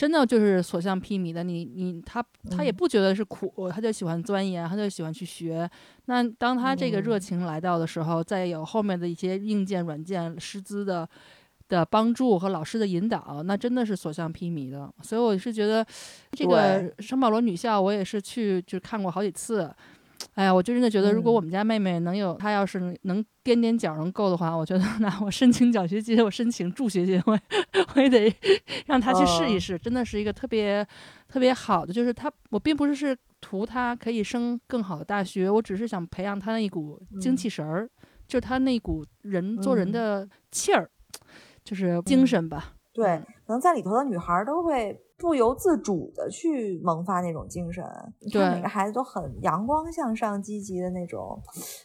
[0.00, 5.70] 真的就是所向披靡的，你你他他也嗯不觉得是苦，他就喜欢钻研，他就喜欢去学。
[6.06, 11.06] 那当他这个热嗯情来到的时候，再有后面的一些硬件、软件、师资的
[11.68, 14.90] 的帮助和老师的引导，那真的是所向披靡的。
[15.02, 15.84] 所以我是觉得，
[16.32, 19.70] 这个圣保罗女校我也是去就看过好几次。
[20.34, 21.32] 哎呀，我就真的觉得，如果嗯。
[21.32, 27.40] 我们家妹妹能有，她要是能踮踮脚能够的话，我觉得 那我申请奖学金，我申请助学金，我也
[27.94, 28.34] 我也得
[28.86, 29.58] 让她去试一哦。
[29.58, 30.86] 试，真的是一个特别
[31.28, 37.36] 特别好的，就是她，我并不是是图她可以升更好的大学，我只是想培养她那一股精嗯。
[37.36, 37.88] 气神儿，
[38.28, 39.92] 就是她那股人做人嗯。
[39.92, 40.90] 的气儿，
[41.64, 42.26] 就是精嗯。
[42.26, 42.74] 神吧。
[42.92, 47.84] 对能在里头的女孩儿都会不由自主的去萌发那种精神。
[48.20, 51.38] 你看对每个孩子都很阳光向上、积极的那种，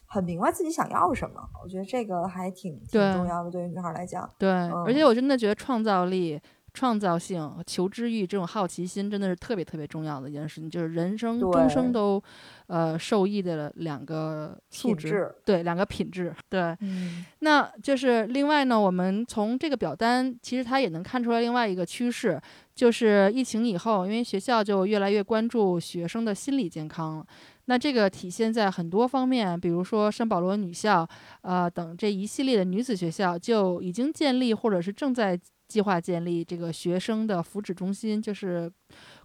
[0.07, 1.35] 很明白自己想要什么。
[1.61, 4.27] 我觉得这个还挺挺重要的，对于女孩儿来讲。
[4.39, 6.39] 对，而且嗯我真的觉得创造力、
[6.73, 12.23] 创造性、求知欲这种好奇心，真的是特别特别重要的一件事情，就是人生终生都
[12.67, 16.75] 呃受益的两个素质，对，两个品质，对。
[16.81, 22.41] 嗯那就是另外呢，我们从这个表单其实它也能看出来另外一个趋势，
[22.73, 27.25] 就是疫情以后，因为学校就越来越关注学生的心理健康了。
[27.67, 31.07] 那这个体现在很多方面，比如说圣保罗女校，
[31.41, 38.71] 呃等这一系列的女子学校就已经建立或者是正在计划建立这个学生的福祉中心，就是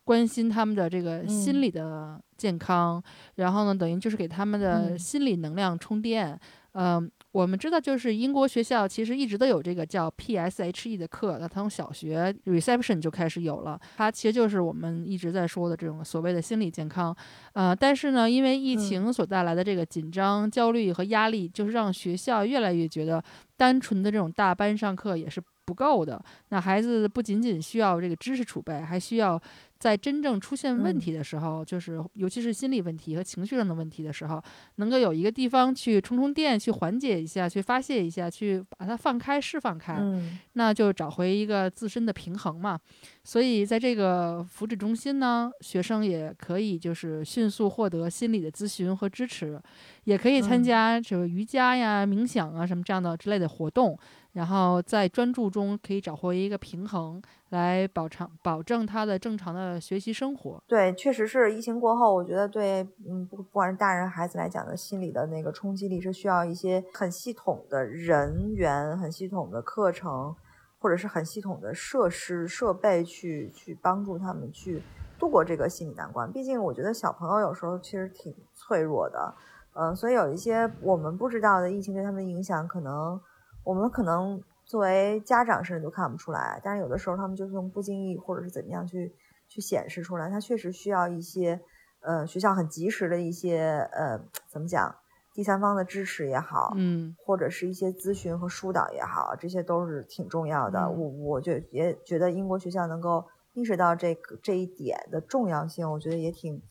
[0.04, 3.02] 关心他们的这个心嗯理的健康，
[3.36, 6.38] 然后呢，等于就是给他们的嗯心理能量充电。
[6.74, 13.78] 嗯、我们知道，就是英国学校其实一直都有这个叫 PSHE 的课，那从小学 reception 就开始有了。
[13.96, 17.14] 它其实就是我们一直在说的这种所谓的心理健康。
[17.54, 23.20] 呃，但是呢，因为疫情所带来的这个紧张、焦虑和压力，就是让学校越来越觉得
[23.56, 26.20] 单纯的这种大班上课也是不够的。
[26.48, 29.40] 那孩子不仅仅需要这个知识储备，还需要
[29.78, 34.42] 在真正出现问嗯题的时候，就是尤其是心理问题和情绪上的问题的时候，
[34.76, 39.94] 能够有一个地方去充充电，去缓解一下，去发泄一下，去把它放开、释放开。
[40.00, 42.78] 嗯那就找回一个自身的平衡嘛。
[43.22, 49.60] 所以在这个福祉中心呢，学生也可以就是迅速获得心理的咨询和支持，
[50.04, 53.96] 也可以参嗯加这个瑜伽呀、冥想啊什么这样的之类的活动，
[54.32, 60.62] 然后在专注中可以找回一个平衡，来保长保证他的正常的学习生活。
[60.68, 70.34] 对，确实是疫情过后，我觉得对，嗯，不不管是大人孩子来讲的心理的那个冲击力是需要一些很系统的人员、很系统的课程，
[70.78, 74.80] 或者是很系统的设施设备去去帮助他们去
[75.18, 76.30] 度过这个心理难关。
[76.30, 79.34] 毕竟我觉得小朋友有时候其实挺脆弱的，
[79.74, 83.20] 嗯、所以有一些我们不知道的疫情对他们的影响，可能
[83.64, 89.14] 我们可能作为家长甚至都看不出来，但是有的时候他们就是用不经意或者是怎么样去
[89.48, 91.60] 去显示出来，他确实需要一些
[92.00, 94.94] 呃学校很及时的一些呃怎么讲
[95.32, 100.80] 第三方的支持也好，嗯或者是一些咨询和疏导也好，这些都是挺重要的。
[100.80, 106.62] 嗯我我觉也觉得英国学校能够意识到这个这一点的重要性，我觉得也挺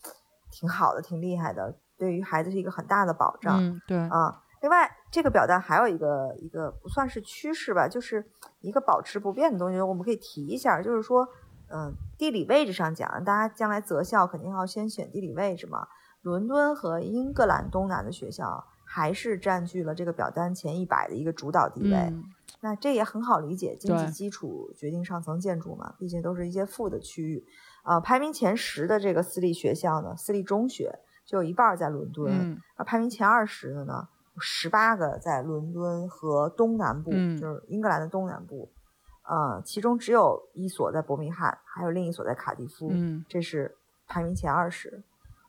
[0.50, 3.58] 挺好的，挺厉害的，对于孩子是一个很大的保障。
[3.62, 4.44] 嗯，对，啊。
[4.62, 8.26] 另外，这个表单还有一个一个不算是趋势吧，就是
[8.62, 11.28] 一个保持不变的东西，我们可以提一下，就是说，
[11.70, 15.88] 嗯，地理位置上讲，大家将来择校肯定要先选地理位置嘛。
[16.22, 21.96] 伦敦和英格兰东南的学校还是占据了这个表单前一百的一个主导地位。
[21.96, 22.24] 嗯
[22.62, 27.42] 那这也很好理解，经济基础决定上层建筑嘛，毕竟都是一些富的区域。
[27.84, 32.34] 啊、排名前十的这个私立学校呢，私立中学就有一半儿在伦敦。
[32.34, 38.72] 嗯而排名前二十的呢，有十八个在伦敦和东南部，嗯就是英格兰的东南部。
[39.24, 45.04] 呃，其中只有一所在伯明翰，还有另一所在卡迪夫，嗯这是排名前二十。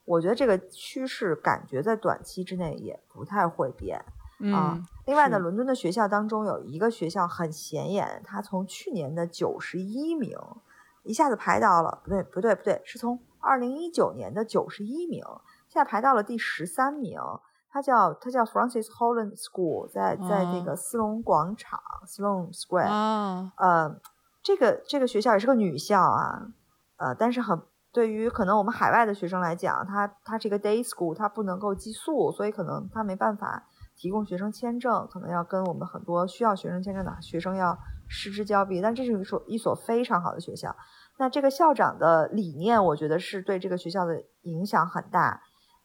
[0.05, 3.96] 我觉得这个趋势感觉在短期之内也不太会变
[4.53, 4.74] 啊。
[4.76, 10.37] 嗯，另外呢，伦敦的学校当中有一个学校很显眼，它从去年的九十一名
[11.05, 15.24] 一下子排到了，不对不对不对，是从二零一九年的九十一名，
[15.68, 17.18] 现在排到了第十三名。
[17.70, 20.64] 它叫它叫 Francis Holland School，在在这哦。
[20.64, 24.00] 个斯隆广场 Sloane Square，、啊，呃，
[24.42, 26.48] 这个这个学校也是个女校啊，
[26.96, 27.61] 呃，但是很
[27.92, 33.64] 对于可能我们海外的学生来讲，它它是一个 day school 它不能够寄宿，所以可能它没办法
[33.96, 37.76] 提供学生签证，可能要跟我们很多需要学生签证的学生要
[38.09, 38.80] 失之交臂。
[38.80, 40.74] 但这是一所一所非常好的学校，
[41.18, 45.40] 那这个校长的理念，我觉得是对这个学校的影响很大，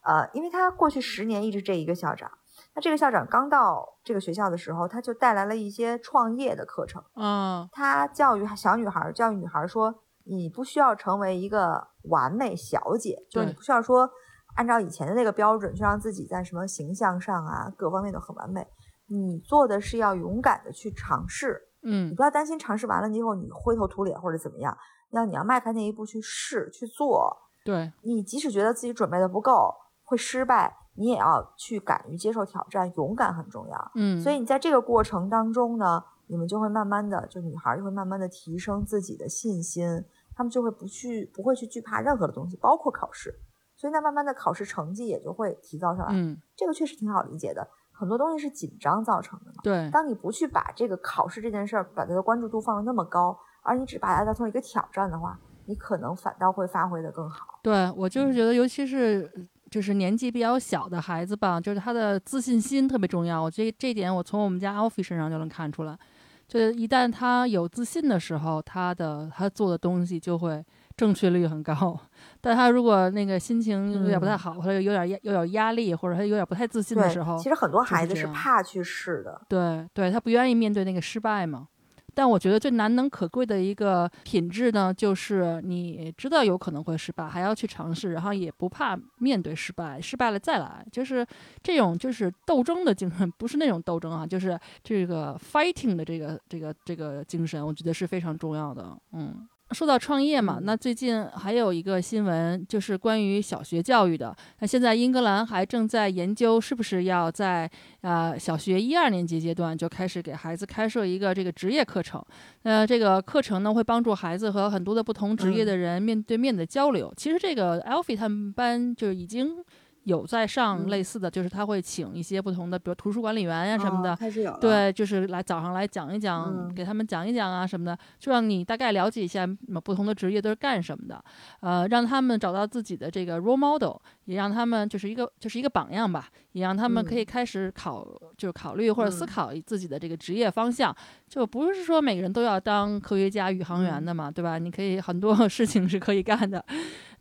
[0.06, 2.32] 呃，因为他过去十年一直这一个校长。
[2.74, 7.02] 那这个校长刚到这个学校的时候，他就带来了一些创业的课程。
[7.16, 9.94] 嗯，他教育小女孩儿，教育女孩儿说，
[10.26, 14.10] 你不需要成为一个完美小姐，就是你不需要说
[14.56, 18.66] 按照以前的那个标准，去让自己在什么形象上啊各方面都很完美。
[19.08, 24.78] 你做的是要勇敢的去尝试，嗯你嗯不要担心尝试完了以后你灰头土脸或者怎么样，
[25.12, 27.38] 要你要迈开那一步去试去做。
[27.64, 29.74] 对，你即使觉得自己准备的不够，
[30.06, 33.92] 会失败，你也要去敢于接受挑战，勇敢很重要。
[33.96, 43.34] 嗯，所以你在这个过程当中呢，你们就会慢慢的，就女孩就会慢慢的提升自己的信心，她们就会不去不会去惧怕任何的东西，包括考试。
[43.76, 47.68] 所以那慢慢的考试成绩也就会提高上来，嗯这个确实挺好理解的。
[47.92, 49.58] 很多东西是紧张造成的嘛。
[49.64, 57.60] 对，当你不去把这个考试这件事儿，把它的关注度放得那么高，而你只把它当成一个挑战的话，你可能反倒会发挥得更好。
[57.64, 59.30] 对我就是觉得，尤其是
[59.76, 63.44] 就是年纪比较小的孩子吧，就是他的自信心特别重要。
[63.44, 66.00] 我这这点我从我们家 Alfie 身上就能看出来，
[66.48, 70.64] 就是一旦他有自信的时候，他的他做的东西就会
[70.96, 72.00] 正确率很高。
[72.40, 79.42] 但他如果那个心情有点不太嗯好，或者有点压有点压力，或者他有点不太自信的时候，，其实很多孩子是怕去试的。
[79.50, 81.68] 对对，他不愿意面对那个失败嘛。
[82.16, 91.28] 但我觉得最难能可贵的一个品质呢，就是你知道有可能会失败，还要去尝试，然后也不怕面对失败，失败了再来，就是
[91.62, 98.98] 这种就是斗争的精神，不是那种斗争啊，就是这个 fighting 的这个这个这个精神，我觉得是非常重要的。
[99.12, 99.46] 嗯。
[99.72, 104.36] 说到创业嘛，嗯那最近还有一个新闻，就是关于小学教育的。
[104.60, 107.70] 那现在英格兰还正在研究，是不是要在
[108.02, 112.24] 呃小学一二年级阶段就开始给孩子开设一个这个职业课程。
[112.64, 117.12] 呃，这个课程呢会帮助孩子和很多的不同职业嗯的人面对面的交流。
[117.18, 119.64] 其实这个 Alfie 他们班就已经
[120.06, 120.90] 有在上嗯。
[120.90, 126.74] 类似的，就是他会请一些不同的，比如图书管理员呀、什么的，哦开始有，对，就是来早上来讲一讲，嗯。
[126.74, 131.24] 给他们讲一讲啊什么的，就让你大概了解一下嗯不同的职业都是干什么的，
[131.60, 137.26] 呃，让他们找到自己的这个 role model，也让他们就是一个就是一个榜样吧，也让他们可以嗯。
[137.26, 138.06] 开始考，
[138.38, 139.28] 就是考虑或者思嗯。
[139.28, 140.96] 考自己的这个职业方向，
[141.28, 144.06] 就不是说每个人都要当科学家、宇航员嗯。
[144.06, 144.60] 的嘛，对吧？
[144.60, 146.64] 你可以很多 事情是可以干的。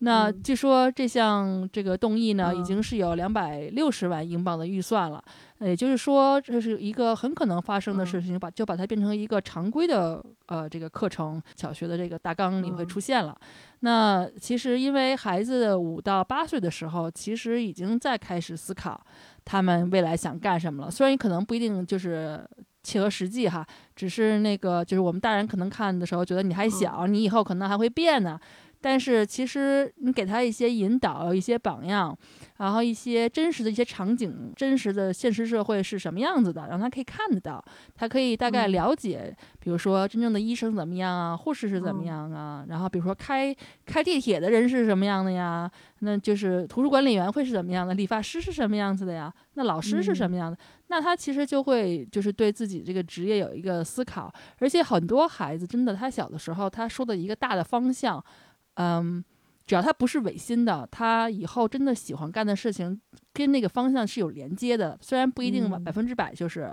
[0.04, 5.22] 那嗯据说这项这个动议呢，已嗯经是有两百六十万英镑的预算了。
[5.58, 13.34] 呃也就是说，这是一个很可能发生的嗯事情，把就把它变成一个常规的呃这个课程，小学的这个大纲里会嗯出现了。
[13.80, 19.00] 那其实因为孩子五到八岁的时候，其实已经在开始思考
[19.44, 20.90] 他们未来想干什么了。
[20.90, 22.46] 虽然你可能不一定就是
[22.82, 23.64] 切合实际哈，
[23.96, 28.38] 只是那个就是我们大人可能看的时候觉得你还小，你以后可能还会变呢。
[28.84, 32.14] 但是其实你给他一些引导，一些榜样，
[32.58, 37.64] 然后一些真实的一些场景，真实的现实社会是什么样子的，让他可以看得到，
[37.94, 38.72] 他可以大概嗯。
[38.72, 43.56] 了解，比如说真正的医生怎么样啊，护士是怎么嗯样啊，然后比如说开
[43.86, 45.70] 开地铁的人是什么样的呀，
[46.00, 50.30] 那就是图书管理员会是怎么样的，理发师是什么样子的呀，那老师是什嗯。
[50.30, 50.58] 么样的，
[50.88, 58.22] 那他其实就会就是对自己这个职业有一个思考，而且很多孩子真的他小的时候他说的一个大的方向。
[58.74, 59.24] 嗯，
[59.66, 63.00] 只要他不是违心的，他以后真的喜欢干的事情
[63.32, 66.72] 跟那个方向是有连接的，虽然不一定嗯百分之百就是。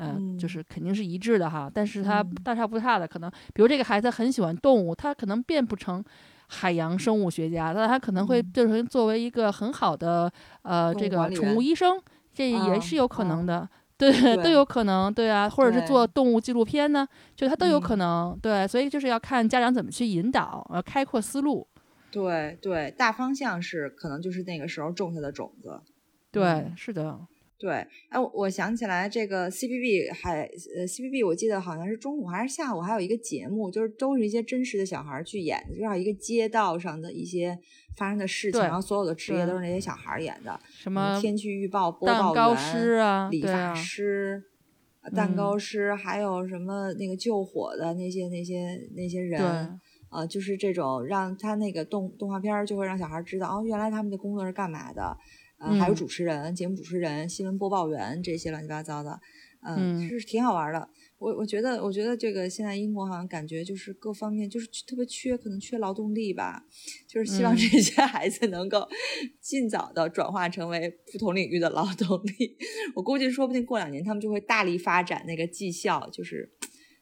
[0.00, 6.00] 嗯，就嗯是肯定是一致的哈，但是他嗯大差不差的，可能比如这个孩子很喜欢动物，他可能变不成
[6.46, 10.32] 海洋生物学家，但他可能会嗯就是作为一个很好的
[10.62, 12.00] 呃这个宠物医生，
[12.32, 13.68] 这也啊是有可啊能的。
[13.98, 14.10] 对，
[14.42, 21.66] 都有可能，对啊，或者是做动物纪录片呢，就他都有可嗯能，对，所以就是要看家长怎么去引导，呃，开阔思路。
[22.10, 25.80] 对对，大方向是可能就是那个时候种下的种子。
[26.30, 27.18] 对，嗯是的，
[27.58, 27.72] 对，
[28.08, 30.42] 哎，我我想起来这个 CBB 还
[30.76, 37.58] 呃 CBB，我记得好像是中午还是下午还有一个节目，就是都是一些真实的小孩儿去演的，就像一个街道上的一些
[37.96, 44.44] 发生的事情，然后所有的职业都是那些小孩儿演的，什什么天气预报播蛋糕报员、师啊，理发师、
[45.02, 49.40] 呃蛋嗯糕师，还有什么那个救火的那些那些那些人。
[49.40, 49.78] 对，
[50.10, 55.14] 呃，就是这种让他那个动动画片儿就会让小孩儿知道哦，原来他们的工作是干嘛的，
[55.58, 59.20] 呃，还有嗯主持人、节目主持人、新闻播报员这些乱七八糟的，
[59.62, 60.88] 呃、嗯是挺好玩的。
[61.18, 66.62] 我我觉得，我觉得这个现在英国好像感觉就是各方面就是特别缺，可能缺劳动力吧，
[67.08, 68.88] 就是希望嗯这些孩子能够
[69.40, 72.56] 尽早的转化成为不同领域的劳动力。
[72.94, 76.48] 我估计说不定过两年他们就会大力发展那个技校，就是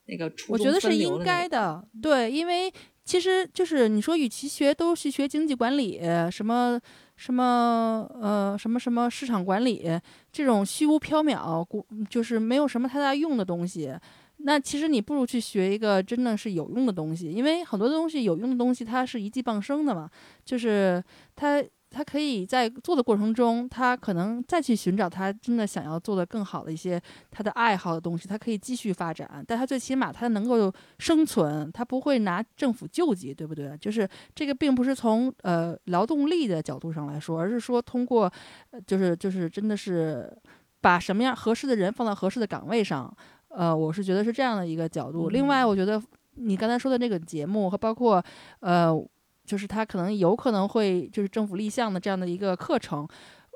[0.06, 2.72] 那个初中我觉得是应该的，对，因为
[3.04, 6.00] 其实就是你说，与其学都是学经济管理，
[6.30, 6.80] 什么
[7.16, 10.00] 什么呃什么什么市场管理
[10.30, 11.66] 这种虚无缥缈、
[12.08, 13.94] 就是没有什么太大用的东西。
[14.38, 20.10] 那其实你不如去学一个真的是有用的东西，因为很多东西有用的东西它是一技傍身的嘛，
[20.44, 21.02] 就是
[21.34, 29.42] 它他可以在做的过程中，他可能再去寻找他真的想要做的更好的一些他的爱好的东西，他可以继续发展。
[29.46, 33.76] 但他最起码他能够生存，他不会拿政府救济，对不对？
[33.78, 38.30] 就是这个并不是从呃劳动力的角度上来说，而是说通过，
[38.70, 40.30] 呃就是就是真的是
[40.80, 43.10] 把什么样合适的人放到合适的岗位上。
[43.48, 45.30] 呃，我是觉得是这样的一个角度。
[45.30, 46.02] 另外，我觉得
[46.34, 48.22] 你刚才说的那个节目和包括
[48.60, 48.92] 呃。
[49.46, 53.06] 就是他可能有可能会就是政府立项的这样的一个课程，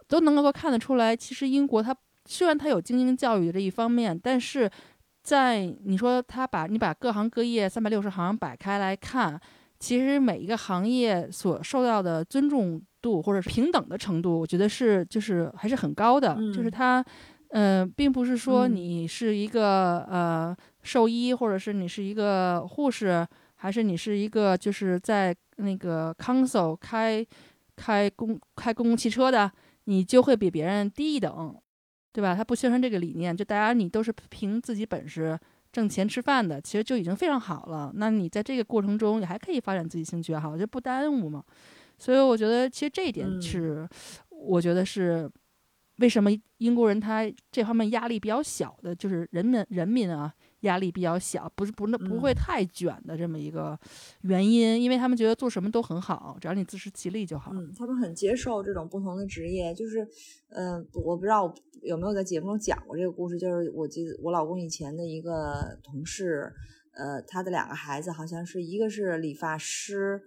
[0.09, 1.95] 都能够看得出来，其实英国它
[2.27, 4.71] 虽然它有精英教育的这一方面，但是
[5.23, 9.39] 在你说他把你把各行各业三百六十行摆开来看，
[9.79, 17.05] 其实每一个行业所受到的尊重度或者是平等的程度，我觉得是就是还是很高的，嗯就是它。
[17.53, 23.27] 嗯、呃，并不是说嗯你是一个、呃兽医，或者是你是一个护士，
[23.61, 27.25] 还是你是一个就是在那个 council 开
[27.77, 29.53] 开公开公共汽车的，
[29.85, 31.55] 你就会比别人低一等，
[32.11, 32.35] 对吧？
[32.35, 35.39] 他不宣传这个理念，就大家你都是凭自己本事
[35.71, 37.93] 挣钱吃饭的，其实就已经非常好了。
[37.95, 41.45] 那你在这个过程中，你还可以发展自己兴趣爱好，就不耽误嘛。
[41.99, 43.87] 所以我觉得，其实这一点嗯是，
[44.31, 45.31] 我觉得是
[45.99, 50.33] 为什么英国人他这方面压力比较小的，就是人民人民啊。
[50.61, 53.79] 压力比较小，不是不那不会嗯太卷的这么一个
[54.23, 57.53] 原因，因为他们觉得做什么都很好，只要你自食其力就好。
[57.55, 60.03] 嗯，他们很接受这种不同的职业，就是，
[60.51, 61.53] 嗯、呃，我不知道
[61.83, 66.53] 有没有在节目中讲过这个故事，就是我记得我老公以前的一个同事，
[66.93, 70.21] 呃，他的两个孩子好像是一个是理发师，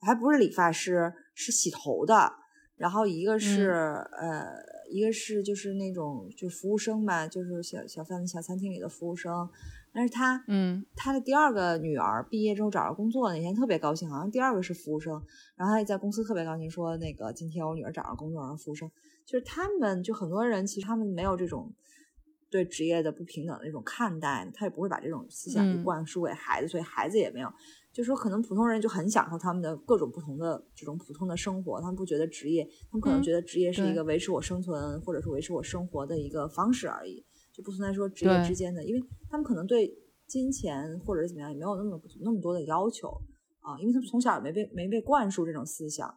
[0.00, 2.32] 还不是理发师，是洗头的。
[2.76, 4.56] 然后一个是、呃，
[4.88, 9.48] 一个是就是那种就服务生吧，就是小小饭小餐厅里的服务生。
[9.92, 15.22] 但是他，嗯他的第二个女儿毕业之后找着工作那天特别高兴，好像第二个是服务生，
[15.54, 18.90] 然后他也在公司特别高兴，说那个今天我女儿找着工作，然后服务生，
[19.24, 21.72] 就是他们就很多人其实他们没有这种
[22.50, 27.52] 对职业的不平等的那种看待，他也不会把这种思想去嗯灌输给孩子，所以孩子也没有。
[27.94, 43.08] 就说可能普通人就很享受他们的各种不同的这种普通的生活，他们不觉得职业，他们可能嗯觉得职业是一个维持我生存或者是维持我生活的一个方式而已，就不存在说职业之间的，因为他们可能对金钱或者是怎么样也没有那么那么多的要求
[43.60, 46.12] 啊，因为他们从小也没被没被灌输这种思想，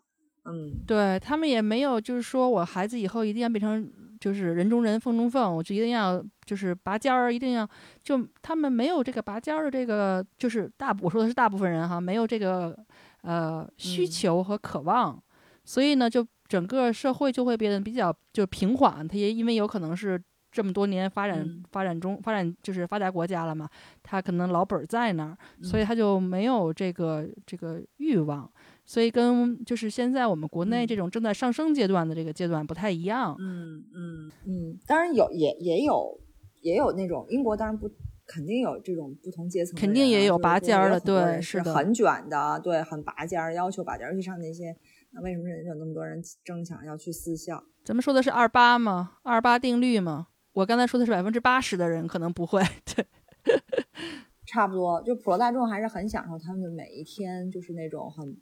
[0.45, 3.87] 嗯，对他们也没有，就是说我孩子以后一定要变成
[4.19, 7.67] 就是人中人凤中凤，我就一定要就是拔尖儿，一定要
[8.03, 12.77] 就他们没有这个拔尖儿的这个，就是大我说的是大部分人哈，没有这个
[13.21, 14.07] 呃需嗯。
[14.07, 15.21] 求和渴望，
[15.65, 20.21] 所以呢，就整个社会就会变得比较就平缓，他也因为有可能是。
[20.49, 21.61] 这么多年发展、嗯。
[21.71, 23.69] 发展中发展就是发达国家了嘛，
[24.01, 25.85] 他可能老本儿在那儿，所以嗯。
[25.85, 28.49] 他就没有这个这个欲望，
[28.87, 33.35] 所以跟就是现在我们国内嗯这种正在上升阶段的这个阶段不太一样。
[33.37, 36.19] 嗯嗯嗯，当然有也也有
[36.61, 37.91] 也有那种英国当然不
[38.25, 44.75] 肯定有这种不同阶层啊，肯定也有拔尖儿的对是很卷的，对，很拔尖儿，要求拔尖儿，尤其上那些，
[45.11, 47.61] 那为什么人有那么多人争抢要去私校？
[47.83, 49.17] 咱们说的是二八吗？
[49.23, 50.27] 二八定律吗？
[50.53, 53.05] 我刚才说的是百分之八十的人可能不会， 对，
[54.45, 58.35] 差不多，就普罗大众还是很享受他们的每一天，就是那种很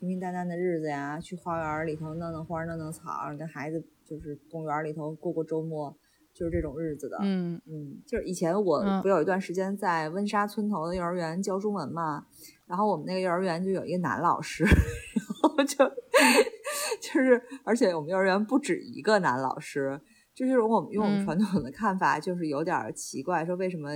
[0.00, 5.94] 平平淡淡的日子呀，去花园里头弄弄花、弄弄草，跟孩子就是公园里头过过周末，
[6.32, 7.18] 就是这种日子的。
[7.20, 12.24] 嗯嗯，就是以前我嗯不有一段时间在温莎村头的幼儿园教中文嘛，
[12.66, 15.84] 然后我们那个幼儿园就有一个男老师，然后就
[17.02, 20.00] 就是，而且我们幼儿园不止一个男老师，
[20.34, 23.90] 这就是我们用我们嗯传统的看法，就是有点儿奇怪，说为什么？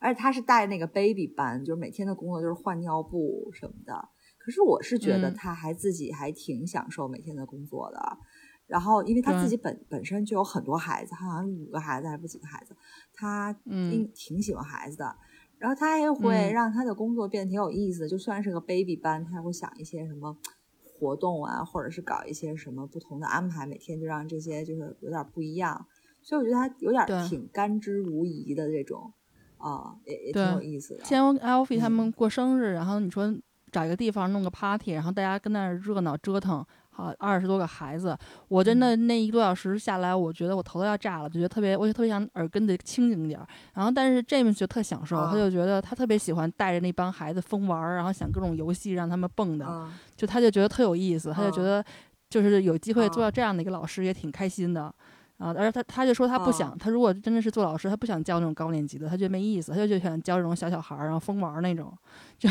[0.00, 4.08] 而且他是带那个 baby 班，就是每天的工作就是换尿布什么的。
[4.44, 8.18] 可是我是觉得嗯他还自己还挺享受每天的工作的。
[8.66, 12.74] 然后，因为他自己本本身就有很多孩子，他好像五个孩子还是不几个孩子，
[13.14, 15.16] 他嗯挺挺喜欢孩子的。
[15.58, 20.36] 然后他也会嗯让他的工作变得挺有意思的，就算是个 baby 班，他也会想一些什么
[20.82, 25.86] 活动啊，或者是搞一些什么不同的安排，每天就让这些就是有点不一样。
[26.22, 29.12] 所以我觉得他有点挺甘之如饴的这种，
[29.58, 31.04] 啊、也也挺有意思的。
[31.04, 33.26] 前我 Alfie 他们嗯过生日，然后你说
[33.74, 38.16] 找一个地方弄个 party，然后大家跟那儿热闹折腾，好二十多个孩子，
[38.46, 43.44] 我真的那一个多小时下来，我觉得我头都要炸了，就觉得特别，我就特别想耳根子清静点儿。
[43.74, 45.34] 然后但是 James 就特享受，他啊。
[45.34, 51.64] 就觉得他特别喜欢带着那帮孩子疯玩儿，然后想各种游戏让他们蹦的，嗯就他就觉得特有意思，他就觉啊。
[51.64, 51.84] 得
[52.30, 53.26] 就是有机会做啊。
[53.26, 54.82] 到这样的一个老师也挺开心的。
[54.82, 54.94] 啊，
[55.38, 61.92] 而且他他就说他不想，啊他如果真的是做老师，他不想教那种高年级的，他觉得没意思，他就想教这种小小孩儿，然后疯玩儿那种。
[62.38, 62.48] 就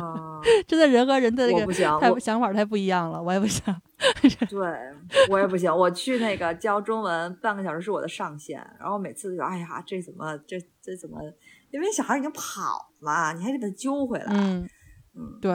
[0.00, 1.66] 啊， 真的人和人的那个
[2.00, 3.74] 太想法太不一样了，我也不想。
[4.48, 4.58] 对
[5.28, 11.18] 我也不行，我去那个教中文半个小时是我的上限，然后每次就哎呀，这怎么这这怎么？
[11.70, 14.26] 因为小孩已经跑了，你还得把他揪回来。
[14.30, 14.68] 嗯，
[15.14, 15.52] 嗯对，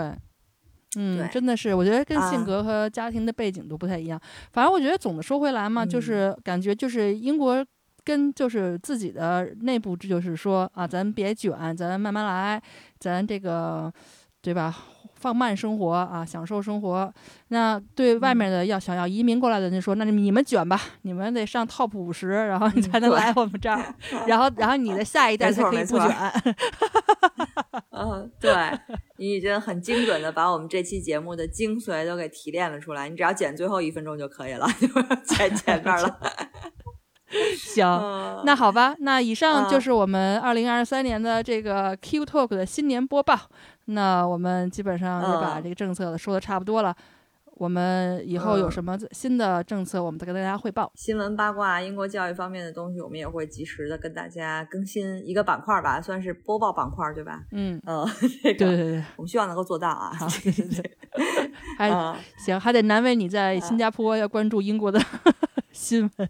[0.96, 4.20] 嗯，真的是，我觉得跟性啊格和家庭的背景都不太一样。
[4.52, 7.66] 反正我觉得总的说回来嘛，就嗯是感觉就是英国
[8.04, 12.62] 跟就是自己的内部，这就是说啊，咱别卷，咱慢慢来，
[13.00, 13.92] 咱这个
[14.42, 14.76] 对吧？
[15.16, 17.12] 放慢生活啊，享受生活。
[17.48, 23.96] 那对外嗯面的要想要移民过来的人就说，那你们卷吧，你们得上 top 五十，然后你才能来我们这儿，
[24.28, 26.16] 然后然后你的下一代才可以不卷。
[27.90, 28.54] 嗯，对
[29.18, 34.88] 你已经很精准的把我们这期节目的精髓都给提炼了出来，你只要剪最后一分钟就可以了， 就
[35.36, 36.20] 剪 前面了。
[37.58, 43.38] 行，嗯那好吧，那以上就嗯是我们二零二三年的这个 Q Talk 的新年播报。
[43.86, 46.96] 那我们基本上也把嗯这个政策说的差不多了。
[47.56, 50.92] 我们以后有嗯什么新的政策，我们再跟大家汇报。
[50.96, 57.42] 新闻八卦、英国教育方面的东西，我们也会及时的跟大家更新一个板块吧，算是播报板块，对吧？
[57.52, 58.06] 嗯，嗯，
[58.44, 60.12] 这个对对对，我们希望能够做到啊。
[60.14, 60.92] 好， 对对对，
[61.78, 65.00] 还、啊，行，还得难为你在新加坡要关注英国的
[65.72, 66.30] 新闻。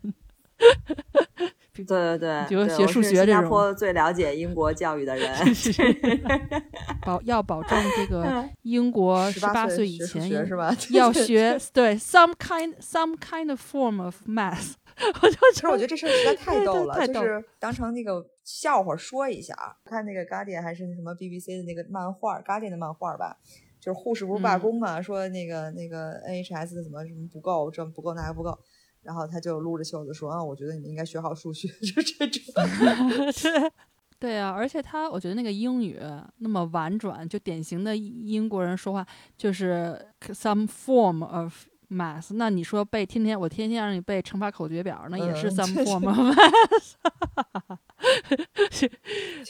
[1.83, 5.29] 对对对，比如学数学这种坡最了解英国教育的人。
[7.05, 10.75] 保要保证这个嗯英国十八岁岁以前学是吧？
[10.91, 14.73] 要学对 some kind some kind of form of math。
[15.21, 19.75] 我就其实我觉得这事儿实在太逗了，就是当成那个笑话说一下啊。
[19.83, 23.35] 看那个 Guardian 还是什么 BBC 的那个漫画，Guardian 的漫画吧，
[23.81, 28.57] 就是护士不是罢工嘛，说那个那个 NHS 怎么什么不够，这不够那个不够，
[29.05, 32.41] 然后他就撸着袖子说啊，我觉得你们应该学好数学， 就这种。
[34.17, 35.99] 对对啊，而且他我觉得那个英语
[36.37, 39.05] 那么婉转，就典型的英国人说话
[39.37, 42.33] 就是 some form of math。
[42.33, 46.95] 那你说背天天我天天让你背乘法口诀表，那也是 some form of math。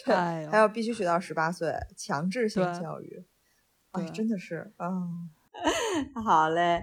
[0.07, 3.23] 哎呦，还要必须学到十八岁，强制性教育。
[3.91, 4.91] 哎，真的是啊。
[6.15, 6.81] 好嘞，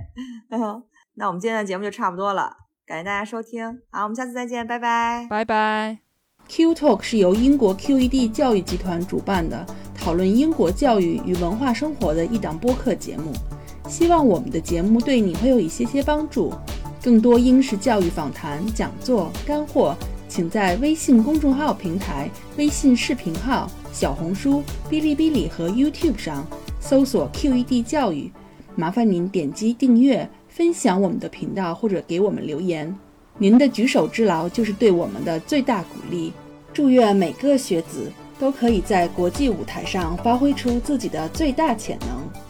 [1.14, 2.56] 那我们今天的节目就差不多了，
[2.86, 5.98] 感谢大家收听，好，我们下次再见，拜拜，拜拜。
[6.48, 13.30] Q Talk 是由英国 QED 教育集团主办的，讨论英国教育与文化生活的一档播客节目。
[13.88, 16.52] 希望我们的节目对你会有一些些帮助。
[17.02, 19.94] 更多英式教育访谈、讲座、干货，
[20.28, 26.46] 请在微信公众号平台、微信视频号、小红书、哔哩哔哩和 YouTube 上
[26.80, 28.32] 搜索 QED 教育。
[28.74, 32.94] 麻烦您点击订阅、分享我们的频道，或者给我们留言。
[33.38, 36.30] 您的举手之劳就是对我们的最大鼓励。
[36.74, 42.41] 祝愿每个学子都可以在国际舞台上发挥出自己的最大潜能。